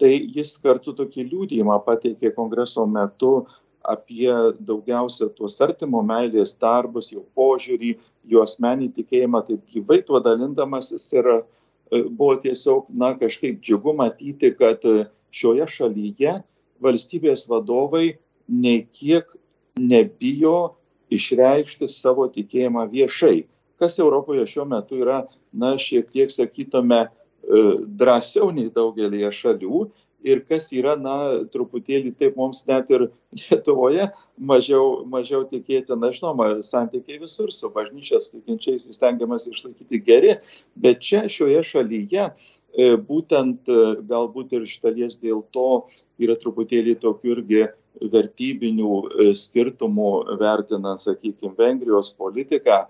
[0.00, 3.42] tai jis kartu tokį liūdėjimą pateikė kongreso metu
[3.82, 7.94] apie daugiausia tuos artimo meilės darbus, jo požiūrį,
[8.30, 11.38] jo asmenį tikėjimą, taip gyvai tuo dalindamasis ir e,
[12.08, 16.40] buvo tiesiog, na, kažkaip džiugu matyti, kad e, šioje šalyje
[16.84, 19.28] valstybės vadovai nei kiek
[19.80, 20.74] nebijo
[21.10, 23.46] išreikšti savo tikėjimą viešai,
[23.80, 27.06] kas Europoje šiuo metu yra, na, šiek tiek, sakytume,
[28.00, 29.86] drąsiau nei daugelį šalių
[30.22, 31.16] ir kas yra, na,
[31.52, 38.38] truputėlį taip mums net ir Lietuvoje mažiau, mažiau tikėtina, žinoma, santykiai visur su bažnyčia, su
[38.38, 40.34] tikinčiais įstengiamas išlaikyti geri,
[40.74, 42.32] bet čia šioje šalyje e,
[43.10, 43.78] būtent e,
[44.10, 45.84] galbūt ir štalies dėl to
[46.20, 47.62] yra truputėlį tokių irgi
[48.00, 52.84] vertybinių e, skirtumų vertinant, sakykime, Vengrijos politiką.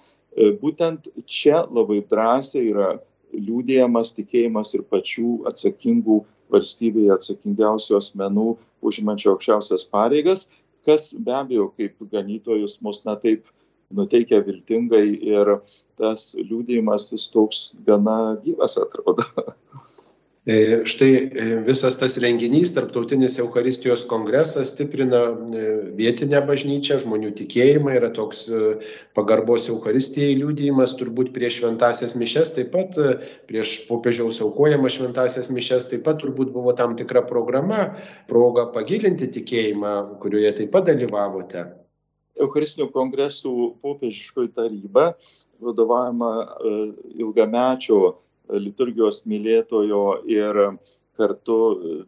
[0.61, 2.90] Būtent čia labai drąsiai yra
[3.35, 6.21] liūdėjamas tikėjimas ir pačių atsakingų
[6.55, 8.49] valstybėje atsakingiausių asmenų
[8.91, 10.49] užimančių aukščiausias pareigas,
[10.89, 13.47] kas be abejo kaip ganytojus mus na taip
[13.95, 15.57] nuteikia viltingai ir
[16.01, 19.27] tas liūdėjimas jis toks gana gyvas atrodo.
[20.46, 25.18] E, štai e, visas tas renginys, Tarptautinis Euharistijos kongresas stiprina
[25.53, 25.64] e,
[25.98, 28.46] vietinę bažnyčią, žmonių tikėjimą, yra toks
[29.12, 32.96] pagarbos Euharistijai liūdėjimas, turbūt prieš šventasias mišes, taip pat
[33.53, 37.90] prieš popiežiaus aukojamą šventasias mišes, taip pat turbūt buvo tam tikra programa,
[38.31, 39.92] proga pagilinti tikėjimą,
[40.24, 41.66] kurioje taip pat dalyvavote.
[42.40, 45.11] Eucharistinių kongresų popiežiškoji taryba,
[45.61, 46.33] vadovavama
[47.12, 48.16] ilgamečio
[48.59, 50.61] liturgijos mylėtojo ir
[51.21, 51.59] kartu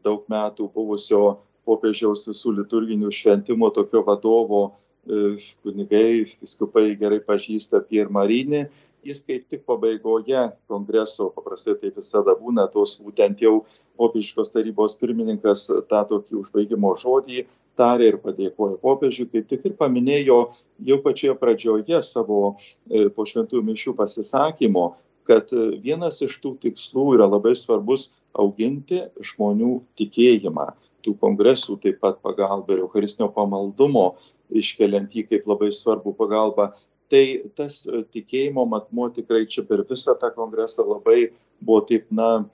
[0.04, 1.22] daug metų buvusio
[1.68, 8.66] popiežiaus visų liturginių šventimų tokio vadovo e, kunigai, viskupai gerai pažįsta Pierre Marinį.
[9.02, 13.64] Jis kaip tik pabaigoje kongreso, paprastai tai visada būna, tos būtent jau
[13.98, 17.42] popiežiškos tarybos pirmininkas tą tokį užbaigimo žodį
[17.78, 20.38] tarė ir padėkojo popiežiui, kaip tik ir paminėjo
[20.86, 24.92] jau pačioje pradžioje savo e, po šventųjų mišių pasisakymo,
[25.28, 30.70] kad e, vienas iš tų tikslų yra labai svarbus auginti žmonių tikėjimą.
[31.02, 34.12] Tų kongresų taip pat pagalba ir Eucharistinio pamaldumo,
[34.54, 36.72] iškeliant jį kaip labai svarbu pagalba.
[37.12, 37.24] Tai
[37.58, 41.32] tas e, tikėjimo matmo tikrai čia per visą tą kongresą labai
[41.62, 42.44] buvo taip, na,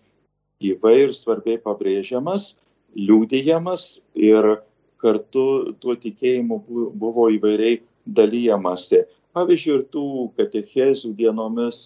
[0.63, 2.57] gyvai ir svarbiai pabrėžiamas,
[2.99, 3.85] liūdėjamas
[4.19, 4.57] ir
[4.99, 6.59] kartu tuo tikėjimu
[6.99, 7.79] buvo įvairiai
[8.19, 9.05] dalyjamasi.
[9.37, 10.07] Pavyzdžiui, ir tų
[10.39, 11.85] katechezių dienomis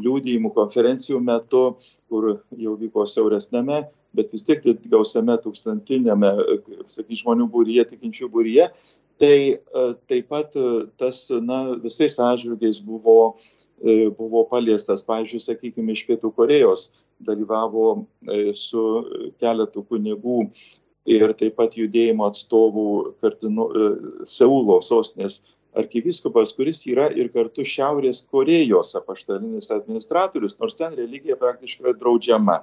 [0.00, 1.64] liūdėjimų konferencijų metu,
[2.10, 6.30] kur jau vyko siauresnėme, bet vis tiek gausiame tūkstantinėme,
[6.86, 8.68] sakyčiau, žmonių būryje, tikinčių būryje,
[9.18, 9.58] tai e,
[10.08, 13.34] taip pat e, tas na, visais atžvilgiais buvo,
[13.82, 15.04] e, buvo paliestas.
[15.06, 16.90] Pavyzdžiui, sakykime, iš Pietų Korejos
[17.24, 18.04] dalyvavo
[18.58, 18.84] su
[19.42, 20.48] keletu kunigų
[21.06, 22.86] ir taip pat judėjimo atstovų
[23.22, 23.68] kartinu,
[24.26, 25.42] Seulo sostinės
[25.78, 32.60] arkivyskupas, kuris yra ir kartu Šiaurės Korejos apaštalinis administratorius, nors ten religija praktiškai yra draudžiama.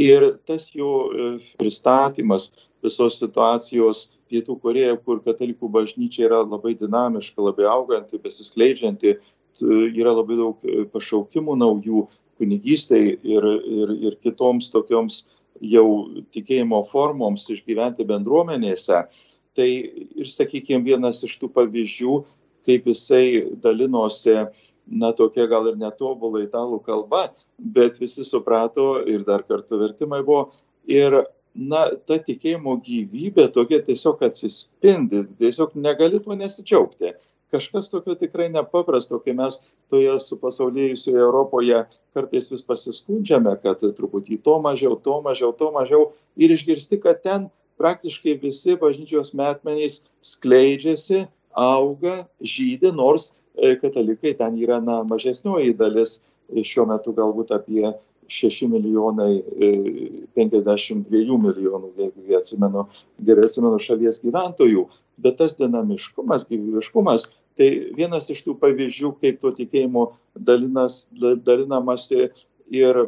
[0.00, 2.50] Ir tas jo e, pristatymas
[2.82, 9.18] visos situacijos Pietų Korejoje, kur katalikų bažnyčia yra labai dinamiška, labai auganti, besiskleidžianti,
[9.60, 12.06] yra labai daug e, pašaukimų naujų
[12.40, 15.26] kunigystai ir, ir, ir kitoms tokioms
[15.60, 15.86] jau
[16.34, 19.04] tikėjimo formoms išgyventi bendruomenėse.
[19.52, 22.22] Tai ir, sakykime, vienas iš tų pavyzdžių
[22.66, 23.24] kaip jisai
[23.62, 24.36] dalinosi,
[24.86, 30.50] na, tokia gal ir netobulai italų kalba, bet visi suprato ir dar kartu vertimai buvo.
[30.90, 31.22] Ir,
[31.54, 37.14] na, ta tikėjimo gyvybė tokia tiesiog atsispindi, tiesiog negali tuo nesidžiaugti.
[37.52, 39.58] Kažkas tokio tikrai nepaprasto, kai mes
[39.92, 41.82] toje supasaulėjusioje Europoje
[42.16, 46.06] kartais vis pasiskundžiame, kad truputį to mažiau, to mažiau, to mažiau
[46.40, 54.56] ir išgirsti, kad ten praktiškai visi bažnyčios metmenys skleidžiasi, auga, žydi, nors e, katalikai ten
[54.60, 57.92] yra na, mažesnioji dalis, e, šiuo metu galbūt apie
[58.32, 59.42] 6 milijonai
[60.36, 62.86] 52 e, milijonų, jeigu atsimenu,
[63.26, 64.86] gerai atsimenu šalies gyventojų,
[65.22, 67.28] bet tas dinamiškumas, gyvybiškumas,
[67.60, 72.30] tai vienas iš tų pavyzdžių, kaip to tikėjimo dalinas, dalinamasi
[72.72, 73.00] ir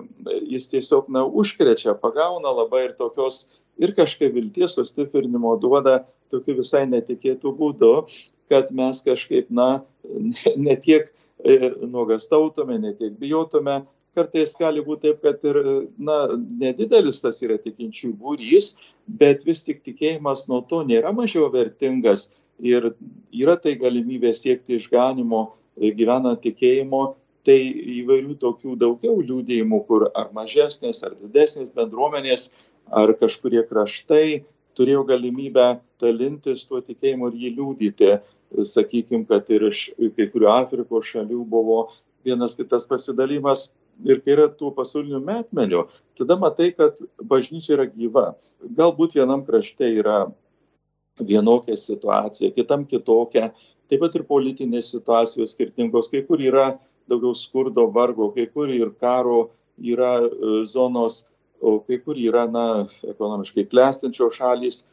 [0.45, 3.47] jis tiesiog na, užkrečia, pagauna labai ir tokios
[3.81, 6.03] ir kažkaip vilties sustiprinimo duoda
[6.33, 7.95] tokiu visai netikėtų būdu
[8.53, 9.85] kad mes kažkaip, na,
[10.67, 11.11] ne tiek
[11.45, 13.83] e, nuogastautume, ne tiek bijotume.
[14.15, 15.59] Kartais gali būti taip, kad ir,
[15.99, 16.19] na,
[16.61, 18.77] nedidelis tas yra tikinčių būrys,
[19.07, 22.31] bet vis tik tikėjimas nuo to nėra mažiau vertingas
[22.63, 22.93] ir
[23.35, 27.03] yra tai galimybė siekti išganimo e, gyvenant tikėjimo,
[27.45, 27.59] tai
[28.01, 32.53] įvairių tokių daugiau liūdėjimų, kur ar mažesnės, ar didesnės bendruomenės,
[32.89, 34.45] ar kažkurie kraštai
[34.79, 35.67] turėjo galimybę
[36.03, 38.13] dalintis tuo tikėjimu ir jį liūdyti
[38.63, 39.87] sakykim, kad ir iš
[40.17, 41.81] kai kurių Afrikos šalių buvo
[42.25, 43.73] vienas kitas pasidalimas
[44.05, 45.85] ir kai yra tų pasaulinių metmenių,
[46.19, 48.25] tada matai, kad bažnyčia yra gyva.
[48.79, 50.25] Galbūt vienam krašte yra
[51.21, 53.53] vienokia situacija, kitam kitokia,
[53.91, 56.73] taip pat ir politinės situacijos skirtingos, kai kur yra
[57.11, 60.17] daugiau skurdo, vargo, kai kur ir karo yra
[60.67, 61.27] zonos,
[61.61, 64.85] o kai kur yra, na, ekonomiškai klestinčios šalys.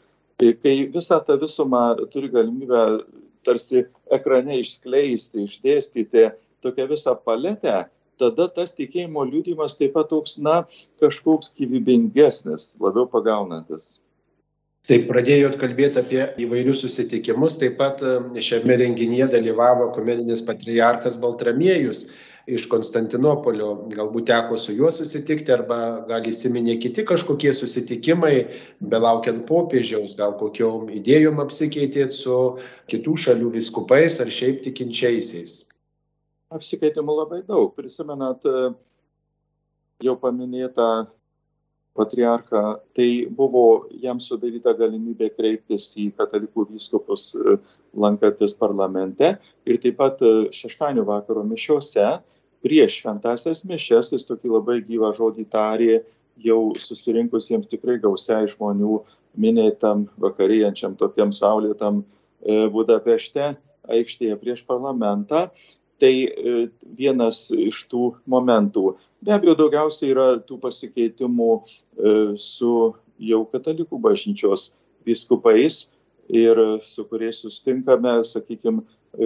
[0.41, 3.03] Kai visą tą visumą turi galimybę
[3.47, 6.29] tarsi ekrane išskleisti, išdėstyti
[6.65, 7.85] tokią visą paletę,
[8.21, 10.61] tada tas tikėjimo liūdimas taip pat toks, na,
[11.01, 14.01] kažkoks gyvybingesnis, labiau pagaunantis.
[14.89, 22.07] Taip pradėjot kalbėti apie įvairius susitikimus, taip pat e, šiame renginyje dalyvavo komedinis patriarchas Baltramiejus
[22.49, 23.69] iš Konstantinopolio.
[23.93, 25.77] Galbūt teko su juo susitikti arba
[26.09, 28.35] gal įsiminė kiti kažkokie susitikimai,
[28.81, 32.37] belaukiant popiežiaus, gal kokiom idėjom apsikeitėt su
[32.91, 35.57] kitų šalių viskupais ar šiaip tikinčiaisiais.
[36.51, 37.71] Apsikeitimų labai daug.
[37.77, 38.71] Prisimenat e,
[40.03, 40.89] jau paminėtą
[41.95, 47.57] patriarchą, tai buvo jam sudaryta galimybė kreiptis į katalikų vyskupus e,
[47.93, 49.35] lankantis parlamente
[49.67, 52.07] ir taip pat e, šeštadienio vakaro mišiuose
[52.65, 55.99] prieš šventasias mišes jis tokį labai gyvą žodį tarė
[56.41, 59.01] jau susirinkusiems tikrai gausiai žmonių
[59.41, 63.53] minėtam vakarėjančiam tokiam saulėtam e, Budapešte
[63.91, 65.49] aikštėje prieš parlamentą.
[66.01, 66.13] Tai
[66.97, 72.71] vienas iš tų momentų be abejo daugiausiai yra tų pasikeitimų e, su
[73.21, 74.71] jau katalikų bažnyčios
[75.05, 75.91] vyskupais
[76.31, 78.81] ir su kuriais sustinkame, sakykime,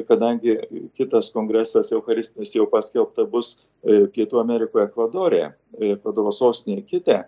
[0.08, 0.58] kadangi
[0.98, 5.44] kitas kongresas Eucharistinis jau paskelbta bus e, Pietų Amerikoje Ekvadorė,
[5.94, 7.20] Ekvadoro sostinėje kitė,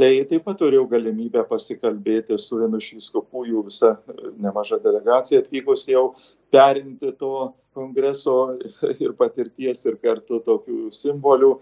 [0.00, 3.94] tai taip pat turėjau galimybę pasikalbėti su vienu iš vyskupų, jų visa
[4.40, 6.10] nemaža delegacija atvykus jau
[6.50, 8.56] perimti to kongreso
[9.04, 11.54] ir patirties ir kartu tokių simbolių.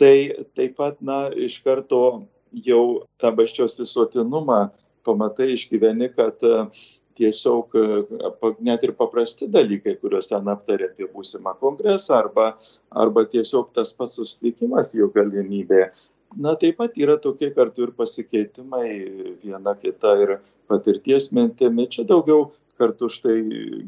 [0.00, 0.14] Tai
[0.56, 2.22] taip pat, na, iš karto
[2.66, 2.84] jau
[3.20, 4.70] tą bažčios visuotinumą
[5.04, 6.62] pamatai, išgyveni, kad e,
[7.20, 7.86] tiesiog e,
[8.66, 12.52] net ir paprasti dalykai, kuriuos ten aptarė apie būsimą kongresą arba,
[12.90, 15.90] arba tiesiog tas pats susitikimas jo galimybė.
[16.38, 18.88] Na, taip pat yra tokie kartu ir pasikeitimai,
[19.42, 20.36] viena kita ir
[20.70, 21.88] patirties mintimi.
[21.90, 23.40] Čia daugiau kartu štai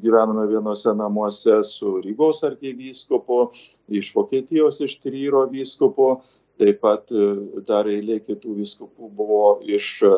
[0.03, 3.47] gyvename vienose namuose su Rygos arkivyskupu,
[3.89, 6.17] iš Vokietijos, iš Tryro vyskupu,
[6.61, 7.29] taip pat e,
[7.69, 9.45] dar eilė kitų vyskupų buvo
[9.79, 10.17] iš e,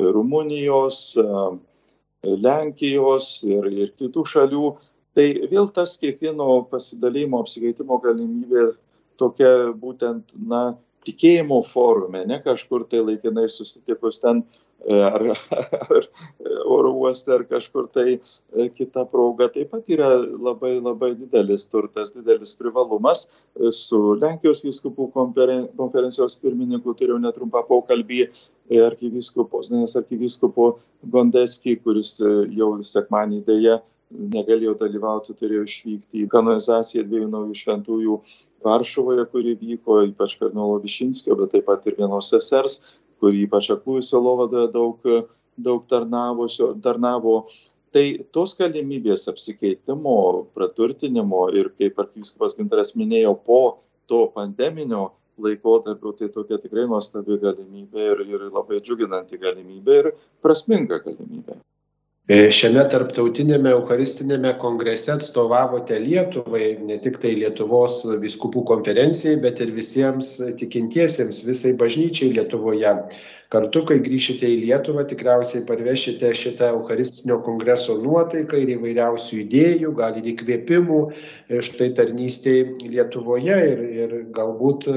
[0.00, 1.18] Rumunijos,
[2.34, 4.66] Lenkijos ir, ir kitų šalių.
[5.16, 8.66] Tai vėl tas kiekvieno pasidalymo, apsikeitimo galimybė
[9.20, 10.76] tokia būtent, na,
[11.06, 14.44] tikėjimo forume, ne kažkur tai laikinai susitikus ten
[14.88, 15.22] ar,
[15.96, 16.08] ar
[16.64, 22.12] oro uoste ar kažkur tai e, kita proga taip pat yra labai labai didelis turtas,
[22.14, 23.26] didelis privalumas.
[23.56, 28.30] E, su Lenkijos vyskupų konferencijos pirmininku turėjau netrumpą pokalbį e,
[28.84, 30.76] arkivyskupo, Znės arkivyskupo
[31.10, 32.16] Gondeskį, kuris
[32.54, 38.20] jau sekmanį dėja negalėjo dalyvauti, turėjo išvykti į kanonizaciją dviejų naujų šventųjų
[38.66, 42.80] Varšuvoje, kuri vyko, ypač kardinolo Višinskio, bet taip pat ir vienos sesers
[43.20, 45.10] kur ypač aklųjų sielovadoje daug,
[45.56, 47.36] daug tarnavo.
[47.96, 50.16] Tai tos galimybės apsikeitimo,
[50.56, 53.60] praturtinimo ir, kaip arkivyskupas Gintaras minėjo, po
[54.10, 60.10] to pandeminio laikotarpio, tai tokia tikrai nuostabi galimybė ir, ir labai džiuginanti galimybė ir
[60.44, 61.60] prasminga galimybė.
[62.26, 69.70] E, šiame tarptautinėme Eucharistinėme kongrese atstovavote Lietuvai, ne tik tai Lietuvos viskupų konferencijai, bet ir
[69.76, 72.96] visiems tikintiesiems, visai bažnyčiai Lietuvoje.
[73.54, 80.18] Kartu, kai grįšite į Lietuvą, tikriausiai parvešite šitą Eucharistinio kongreso nuotaiką ir įvairiausių idėjų, gal
[80.18, 84.90] ir įkvėpimų e, štai tarnystėje Lietuvoje ir, ir galbūt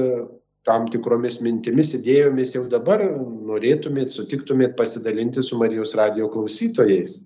[0.68, 3.02] tam tikromis mintimis, idėjomis jau dabar
[3.48, 7.16] norėtumėt, sutiktumėt pasidalinti su Marijos radio klausytojais?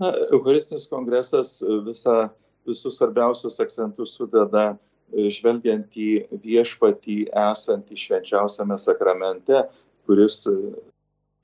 [0.00, 2.30] Na, Eucharistinis kongresas visa,
[2.68, 6.10] visus svarbiausius akcentus sudeda e, žvelgiant į
[6.44, 7.18] viešpatį
[7.48, 9.64] esantį švenčiausiame sakramente,
[10.08, 10.56] kuris e,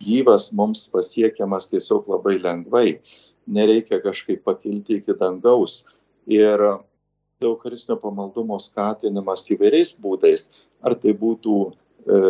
[0.05, 2.99] gyvas mums pasiekiamas tiesiog labai lengvai.
[3.47, 5.85] Nereikia kažkaip pakilti iki dangaus.
[6.27, 6.61] Ir
[7.45, 10.49] Eucharistinio pamaldumo skatinimas įvairiais būdais
[10.87, 12.20] ar tai būtų e,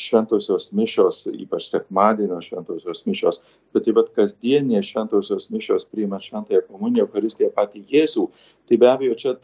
[0.00, 3.40] šventosios mišios, ypač sekmadienio šventosios mišios,
[3.74, 8.28] bet taip pat kasdienė šventosios mišios priima šventąją komuniją, Eucharistiją patį Jėzų,
[8.68, 9.34] tai be abejo čia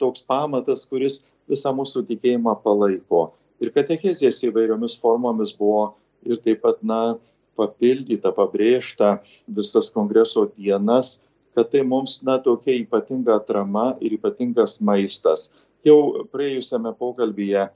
[0.00, 3.28] toks pamatas, kuris visą mūsų tikėjimą palaiko.
[3.62, 5.94] Ir katechezijas įvairiomis formomis buvo
[6.26, 7.16] ir taip pat, na,
[7.56, 11.22] papildyta, pabrėžta visas kongreso dienas,
[11.56, 15.48] kad tai mums, na, tokia ypatinga atrama ir ypatingas maistas.
[15.86, 17.70] Jau praėjusiame pokalbėje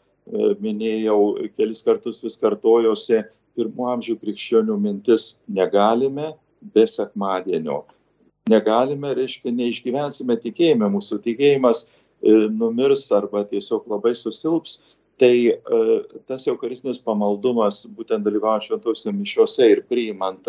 [0.62, 3.24] minėjau, kelis kartus vis kartojosi
[3.58, 6.34] pirmų amžių krikščionių mintis negalime
[6.74, 7.82] be sekmadienio.
[8.50, 14.80] Negalime, reiškia, neišgyvensime tikėjime, mūsų tikėjimas e, numirs arba tiesiog labai susilps.
[15.20, 15.34] Tai
[16.24, 20.48] tas Eucharistinis pamaldumas, būtent dalyvaujant šventosiuose mišiuose ir priimant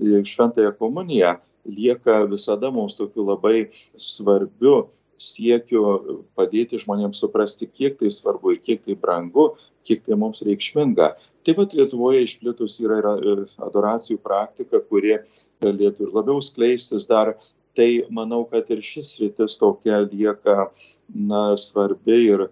[0.00, 1.34] šventąją komuniją,
[1.68, 3.66] lieka visada mums tokiu labai
[4.00, 4.86] svarbiu
[5.22, 9.54] siekiu padėti žmonėms suprasti, kiek tai svarbu ir kiek tai brangu,
[9.86, 11.12] kiek tai mums reikšminga.
[11.46, 15.20] Taip pat Lietuvoje išplitus yra ir adoracijų praktika, kurie
[15.62, 17.36] galėtų ir labiau skleistis dar.
[17.76, 20.70] Tai manau, kad ir šis rytis tokia lieka
[21.12, 22.50] na, svarbi ir e,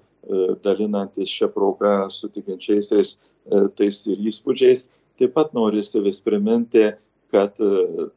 [0.64, 4.90] dalinantis šią progą su tikinčiaisiais e, tais ir įspūdžiais.
[5.18, 6.90] Taip pat norisi vis priminti,
[7.32, 8.10] kad e,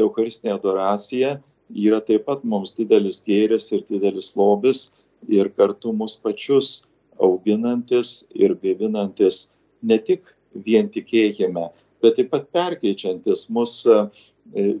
[0.00, 1.36] Eucharistinė adoracija
[1.70, 4.90] yra taip pat mums didelis gėris ir didelis lobis
[5.28, 6.84] ir kartu mus pačius
[7.20, 9.52] auginantis ir gaivinantis
[9.82, 11.70] ne tik vien tikėjime,
[12.02, 14.00] bet taip pat perkeičiantis mus e,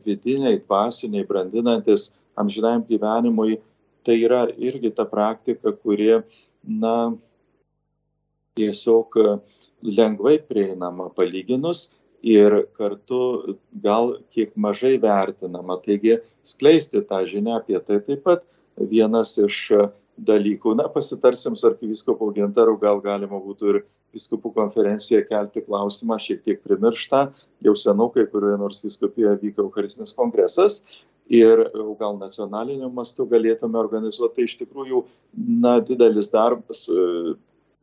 [0.04, 3.60] vidiniai, dvasiniai, brandinantis amžinajam gyvenimui.
[4.04, 6.18] Tai yra irgi ta praktika, kuri,
[6.68, 7.14] na,
[8.54, 9.16] tiesiog
[9.82, 13.56] lengvai prieinama palyginus ir kartu
[13.86, 15.78] gal kiek mažai vertinama.
[15.80, 18.44] Taigi skleisti tą žinią apie tai taip pat
[18.78, 19.60] vienas iš
[20.14, 20.76] dalykų.
[20.78, 23.80] Na, pasitarsim su arkiviskopu Gintaru, gal galima būtų ir
[24.14, 27.24] viskupų konferencijoje kelti klausimą, šiek tiek primirštą,
[27.66, 30.84] jau senokai kurioje nors viskupijoje vyko Eucharistinis kongresas
[31.32, 31.64] ir
[31.98, 34.36] gal nacionaliniu mastu galėtume organizuoti.
[34.36, 35.02] Tai iš tikrųjų,
[35.64, 36.86] na, didelis darbas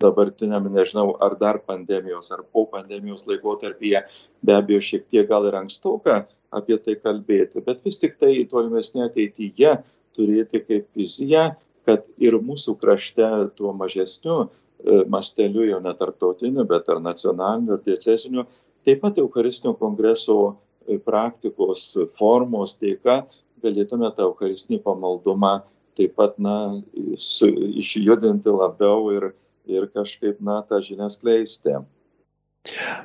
[0.02, 4.04] dabartiniam, nežinau, ar dar pandemijos, ar po pandemijos laikotarpyje,
[4.46, 9.08] be abejo, šiek tiek gal ir ankstoka apie tai kalbėti, bet vis tik tai tolimesnė
[9.08, 9.76] ateityje
[10.18, 11.52] turėti kaip viziją,
[11.88, 13.28] kad ir mūsų krašte
[13.58, 18.46] tuo mažesniu e, masteliu, jau ne tarptautiniu, bet ar nacionaliniu, ar diecesiniu,
[18.86, 23.24] taip pat Eucharistinio kongreso e, praktikos formos dėka
[23.64, 25.62] galėtume tą Eucharistinį pamaldumą
[25.98, 26.82] taip pat, na,
[27.20, 27.50] su,
[27.82, 29.32] išjudinti labiau ir,
[29.66, 31.80] ir kažkaip, na, tą žinią skleisti.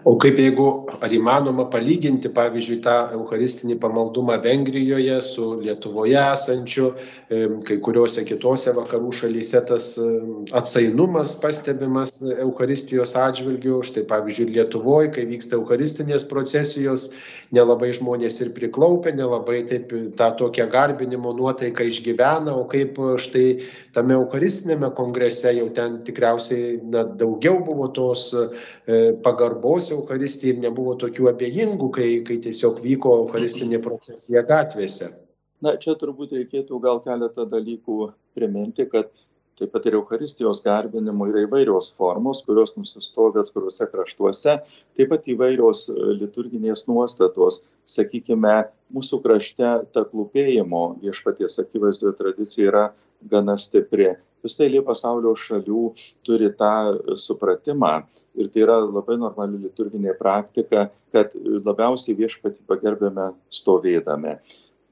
[0.04, 0.64] O kaip jeigu,
[1.00, 6.90] ar įmanoma palyginti, pavyzdžiui, tą eucharistinį pamaldumą Vengrijoje su Lietuvoje esančiu,
[7.64, 9.86] kai kuriuose kitose vakarų šalyse tas
[10.60, 17.08] atsainumas pastebimas Eucharistijos atžvilgiu, štai pavyzdžiui, Lietuvoje, kai vyksta Eucharistinės procesijos,
[17.56, 23.48] nelabai žmonės ir priklaupia, nelabai taip tą tokią garbinimo nuotaiką išgyvena, o kaip štai
[23.96, 28.28] tame Eucharistinėme kongrese jau ten tikriausiai na, daugiau buvo tos
[29.24, 35.12] pagal pagarbos Euharistijai ir nebuvo tokių abejingų, kai, kai tiesiog vyko Eucharistinė procesija gatvėse.
[35.64, 39.08] Na, čia turbūt reikėtų gal keletą dalykų priminti, kad
[39.56, 44.58] taip pat ir Euharistijos garbinimo yra įvairios formos, kurios nusistovi atskiruose kraštuose,
[44.98, 47.62] taip pat įvairios e, liturginės nuostatos.
[47.88, 48.56] Sakykime,
[48.92, 52.84] mūsų krašte ta klūpėjimo viešpaties akivaizdoje tradicija yra
[53.30, 54.14] gana stipri
[54.46, 55.82] visą eilė pasaulio šalių
[56.26, 57.92] turi tą supratimą
[58.38, 64.36] ir tai yra labai normali liturginė praktika, kad labiausiai viešpatį pagerbėme stovėdami.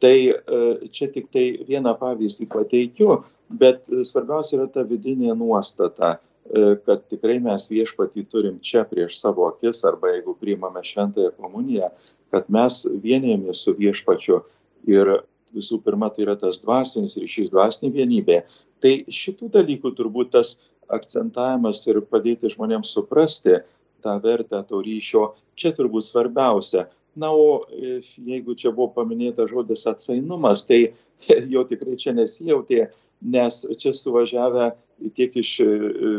[0.03, 0.61] Tai e,
[0.93, 3.19] čia tik tai vieną pavyzdį pateikiu,
[3.49, 9.47] bet svarbiausia yra ta vidinė nuostata, e, kad tikrai mes viešpatį turim čia prieš savo
[9.53, 11.93] akis arba jeigu priimame šventąją komuniją,
[12.35, 14.43] kad mes vienėjame su viešpačiu
[14.91, 15.15] ir
[15.55, 18.43] visų pirma tai yra tas dvasinis ryšys, dvasinė vienybė.
[18.85, 20.57] Tai šitų dalykų turbūt tas
[20.93, 23.63] akcentavimas ir padėti žmonėms suprasti
[24.05, 26.89] tą vertę to ryšio, čia turbūt svarbiausia.
[27.17, 30.81] Na, o e, jeigu čia buvo paminėta žodis atsainumas, tai
[31.55, 32.89] jo tikrai čia nesijautė,
[33.23, 34.73] nes čia suvažiavę
[35.15, 35.69] tiek iš e,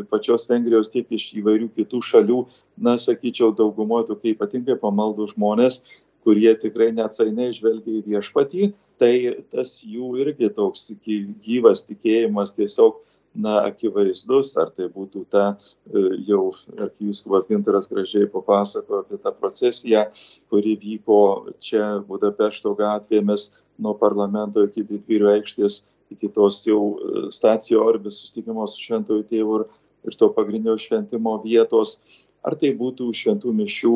[0.10, 2.40] pačios Vengrijos, tiek iš įvairių kitų šalių,
[2.88, 5.84] na, sakyčiau, daugumoje tokie ypatingai pamaldų žmonės,
[6.26, 8.72] kurie tikrai neatsainiai žvelgia į viešpatį,
[9.02, 13.02] tai tas jų irgi toks gyvas tikėjimas tiesiog
[13.36, 15.46] na, akivaizdus, ar tai būtų ta,
[15.92, 20.06] e, jau arkivyskupas Gintaras gražiai papasakojo apie tą procesiją,
[20.52, 21.20] kuri vyko
[21.60, 25.84] čia Budapešto gatvėmis nuo parlamento iki didvyrių aikštės,
[26.16, 29.66] iki tos jau e, stacijo orbis sustikimo su šventojų tėvu ir,
[30.08, 32.00] ir to pagrindinio šventimo vietos,
[32.46, 33.96] ar tai būtų šventų mišių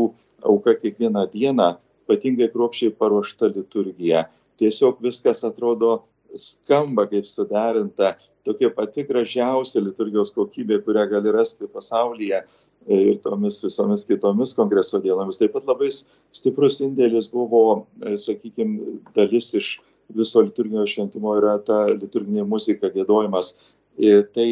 [0.49, 4.27] auka kiekvieną dieną, ypatingai kruopščiai paruošta liturgija.
[4.60, 6.01] Tiesiog viskas atrodo
[6.38, 8.14] skamba kaip suderinta,
[8.45, 12.43] tokia pati gražiausia liturgijos kokybė, kurią gali rasti pasaulyje
[12.89, 15.39] ir tomis visomis kitomis kongreso dienomis.
[15.39, 19.74] Taip pat labai stiprus indėlis buvo, e, sakykime, dalis iš
[20.16, 23.57] viso liturginio šventimo yra ta liturginė muzika, gėdojimas.
[23.99, 24.47] Ir tai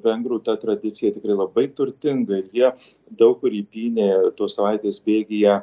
[0.00, 2.70] vengrų ta tradicija tikrai labai turtinga ir jie
[3.20, 5.58] daug kur įpynė tos savaitės bėgyje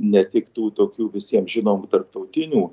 [0.00, 2.64] ne tik tų tokių visiems žinomų tarptautinių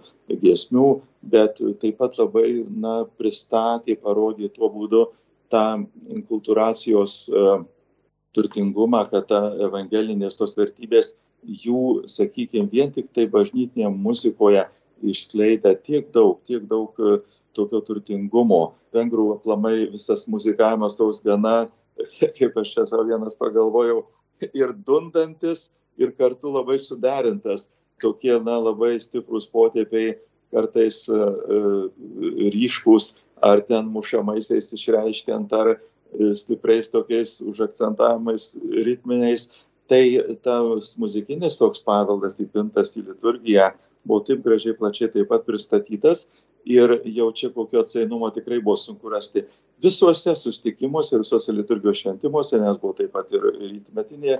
[0.41, 0.87] giesmių,
[1.27, 5.03] bet taip pat labai na, pristatė, parodė tuo būdu
[5.51, 5.65] tą
[6.13, 7.45] inkulturacijos e,
[8.35, 14.65] turtingumą, kad ta evangelinės tos vertybės jų, sakykime, vien tik tai bažnytinėje muzikoje
[15.03, 17.19] išskleida tiek daug, tiek daug e,
[17.57, 18.75] tokio turtingumo.
[18.95, 21.67] Vengrų aplamai visas muzikavimas toks gana,
[22.37, 24.05] kaip aš čia savo vienas pagalvojau,
[24.53, 25.67] ir dundantis,
[25.97, 27.69] ir kartu labai suderintas.
[28.01, 30.17] Tokie, na, labai stiprus potėpiai,
[30.53, 31.87] kartais uh,
[32.53, 35.79] ryškus, ar ten mušamaisiais išreiškiant, ar
[36.37, 38.51] stipriais tokiais užakcentavimais
[38.85, 39.49] ritminiais.
[39.87, 40.03] Tai
[40.43, 43.71] tas muzikinis toks paveldas įpintas į liturgiją
[44.07, 46.27] buvo taip gražiai plačiai taip pat pristatytas
[46.67, 49.45] ir jau čia kokio atsainumo tikrai buvo sunku rasti
[49.83, 54.39] visuose sustikimuose, visuose liturgijos šventimuose, nes buvo taip pat ir rytmetinė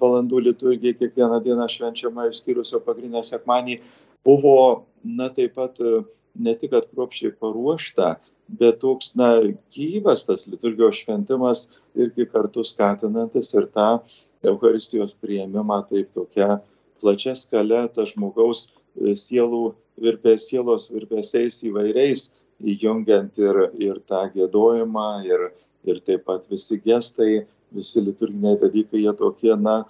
[0.00, 3.80] valandų liturgija kiekvieną dieną švenčiama išskyrus jo pagrindinę sekmanį,
[4.26, 5.80] buvo, na, taip pat
[6.36, 8.16] ne tik atkropšiai paruošta,
[8.60, 9.32] bet toks, na,
[9.74, 11.66] gyvas tas liturgijos šventimas
[11.98, 13.90] irgi kartu skatinantis ir tą
[14.46, 16.60] Euharistijos prieimimą taip tokia
[17.00, 22.28] plačia skale tas žmogaus e, sielų virpės, sielos virpesiais įvairiais,
[22.64, 25.48] įjungiant ir, ir tą gėdojimą, ir,
[25.88, 29.82] ir taip pat visi gestai, visi liturginiai dalykai, jie tokie, na,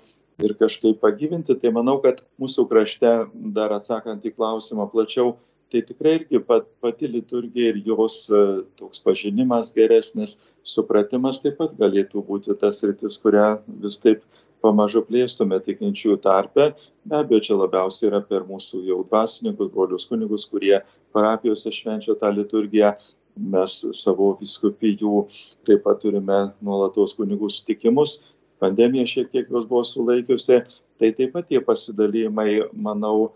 [0.42, 1.56] ir kažkaip pagyvinti.
[1.60, 3.12] Tai manau, kad mūsų krašte,
[3.56, 5.36] dar atsakant į klausimą plačiau,
[5.72, 8.42] tai tikrai irgi pat, pati liturgija ir jos e,
[8.78, 13.48] toks pažinimas geresnis, supratimas taip pat galėtų būti tas rytis, kurią
[13.82, 14.22] vis taip
[14.66, 16.70] pamažu plėstume tikinčiųjų tarpe.
[17.06, 20.80] Be abejo, čia labiausiai yra per mūsų jau dvasininkus, brolius kunigus, kurie
[21.14, 22.96] parapijose švenčia tą liturgiją.
[23.36, 25.26] Mes savo viskupijų
[25.68, 28.22] taip pat turime nuolatos kunigų sutikimus.
[28.62, 30.62] Pandemija šiek tiek juos buvo sulaikiusi.
[30.96, 33.34] Tai taip pat tie pasidalymai, manau,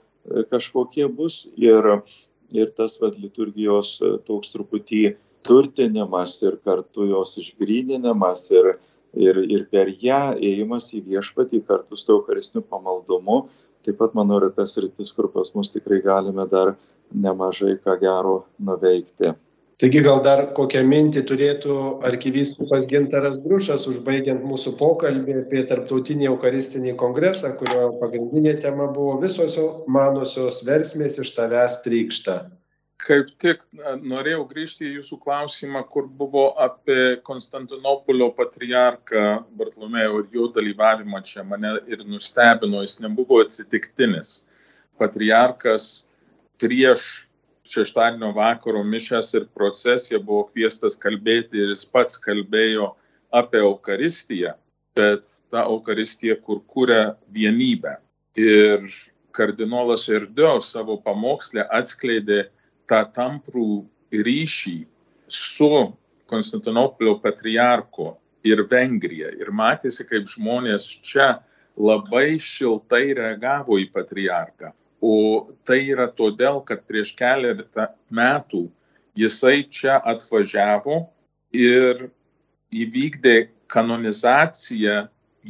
[0.50, 1.42] kažkokie bus.
[1.60, 2.00] Ir,
[2.50, 5.04] ir tas vad liturgijos toks truputį
[5.46, 8.74] turtinimas ir kartu jos išgryninimas ir,
[9.14, 13.42] ir, ir per ją ėjimas į viešpatį kartu su eucharistiniu pamaldumu.
[13.86, 16.74] Taip pat, manau, yra tas rytis, kur pas mus tikrai galime dar
[17.10, 19.32] nemažai ką gero nuveikti.
[19.80, 26.92] Taigi gal dar kokią mintį turėtų arkivyskupas Gintaras Drušas, užbaigiant mūsų pokalbį apie Tarptautinį Eucharistinį
[27.00, 29.56] kongresą, kurio pagrindinė tema buvo visos
[29.88, 32.36] manosios versmės iš tavęs trykšta
[33.06, 33.62] kaip tik
[34.02, 39.24] norėjau grįžti į jūsų klausimą, kur buvo apie Konstantinopolio patriarką
[39.58, 41.44] Bartlomėjų ir jo dalyvavimą čia.
[41.46, 44.40] Mane ir nustebino, jis nebuvo atsitiktinis.
[45.00, 45.90] Patriarkas
[46.60, 47.06] prieš
[47.70, 52.94] šeštadienio vakaro mišęs ir procesiją buvo kviestas kalbėti ir jis pats kalbėjo
[53.36, 54.56] apie Eucharistiją,
[54.98, 57.96] bet ta Eucharistija, kur kūrė vienybę.
[58.40, 58.86] Ir
[59.36, 62.48] kardinolas Erdeo savo pamokslę atskleidė
[62.90, 63.68] tą tamprų
[64.10, 64.78] ryšį
[65.30, 65.70] su
[66.30, 68.12] Konstantinopolio patriarku
[68.46, 69.30] ir Vengrija.
[69.38, 71.40] Ir matėsi, kaip žmonės čia
[71.80, 74.72] labai šiltai reagavo į patriarką.
[75.00, 78.66] O tai yra todėl, kad prieš keletą metų
[79.18, 81.00] jisai čia atvažiavo
[81.56, 82.10] ir
[82.70, 83.36] įvykdė
[83.70, 85.06] kanonizaciją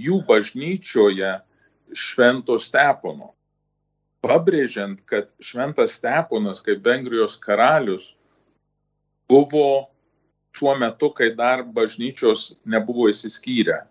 [0.07, 1.35] jų bažnyčioje
[1.91, 3.35] Švento Stepono
[4.25, 8.15] pabrėžiant, kad Šventas Steponas kaip Vengrijos karalius
[9.31, 9.91] buvo
[10.57, 13.85] tuo metu, kai dar bažnyčios nebuvo įsiskyrę,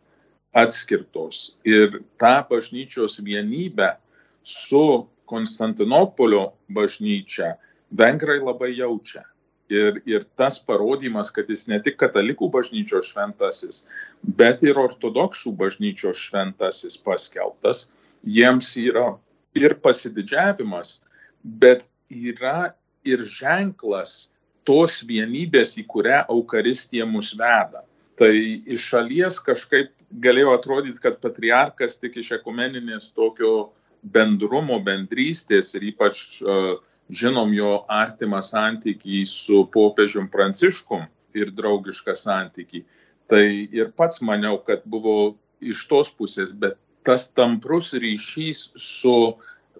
[0.53, 1.55] atskirtos.
[1.65, 3.95] Ir tą bažnyčios vienybę
[4.41, 7.53] su Konstantinopolio bažnyčia
[7.91, 9.23] vengrai labai jaučia.
[9.69, 13.83] Ir, ir tas parodymas, kad jis ne tik katalikų bažnyčios šventasis,
[14.25, 17.83] bet ir ortodoksų bažnyčios šventasis paskelbtas,
[18.25, 19.11] jiems yra
[19.57, 20.99] ir pasididžiavimas,
[21.43, 22.73] bet yra
[23.07, 24.29] ir ženklas
[24.67, 27.85] tos vienybės, į kurią Eukaristija mus veda.
[28.19, 33.71] Tai iš šalies kažkaip galėjo atrodyti, kad patriarkas tik iš ekumeninės tokio
[34.03, 36.75] bendrumo, bendrystės ir ypač uh,
[37.09, 42.83] žinom jo artimą santykį su popiežium Pranciškum ir draugišką santykį.
[43.29, 46.77] Tai ir pats maniau, kad buvo iš tos pusės, bet
[47.07, 49.15] tas tamprus ryšys su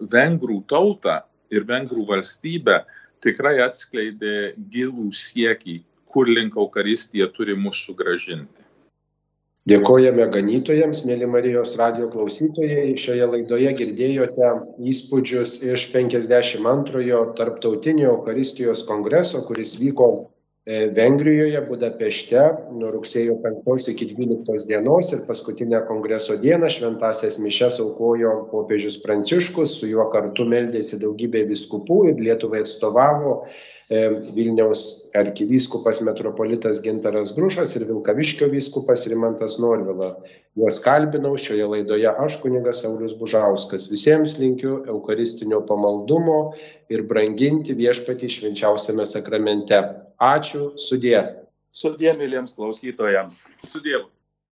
[0.00, 1.20] vengrų tauta
[1.52, 2.80] ir vengrų valstybė
[3.24, 8.64] tikrai atskleidė gilų siekį, kur link Eukaristija turi mūsų sugražinti.
[9.68, 12.96] Dėkojame ganytojams, mėly Marijos radio klausytojai.
[12.98, 14.48] Šioje laidoje girdėjote
[14.92, 20.08] įspūdžius iš 52-ojo tarptautinio Eukaristijos kongreso, kuris vyko
[20.68, 22.40] Vengrijoje, Budapešte
[22.76, 29.78] nuo rugsėjo 5 iki 12 dienos ir paskutinę kongreso dieną šventasias mišes aukojo popiežius Pranciškus,
[29.80, 33.38] su juo kartu meldėsi daugybė viskupų ir Lietuvai atstovavo
[34.36, 34.82] Vilniaus
[35.16, 40.12] arkivyskupas metropolitas Gintaras Grušas ir Vilkaviškio vyskupas Rimantas Norvila.
[40.60, 43.88] Juos kalbinau šioje laidoje aš kunigas Saulis Bužauskas.
[43.88, 46.52] Visiems linkiu eucharistinio pamaldumo
[46.92, 49.80] ir branginti viešpatį švenčiausiame sakramente.
[50.20, 51.16] Ačiū, sudė.
[51.72, 53.46] Sudė, mėlyms klausytojams.
[53.64, 54.10] Su Dievu.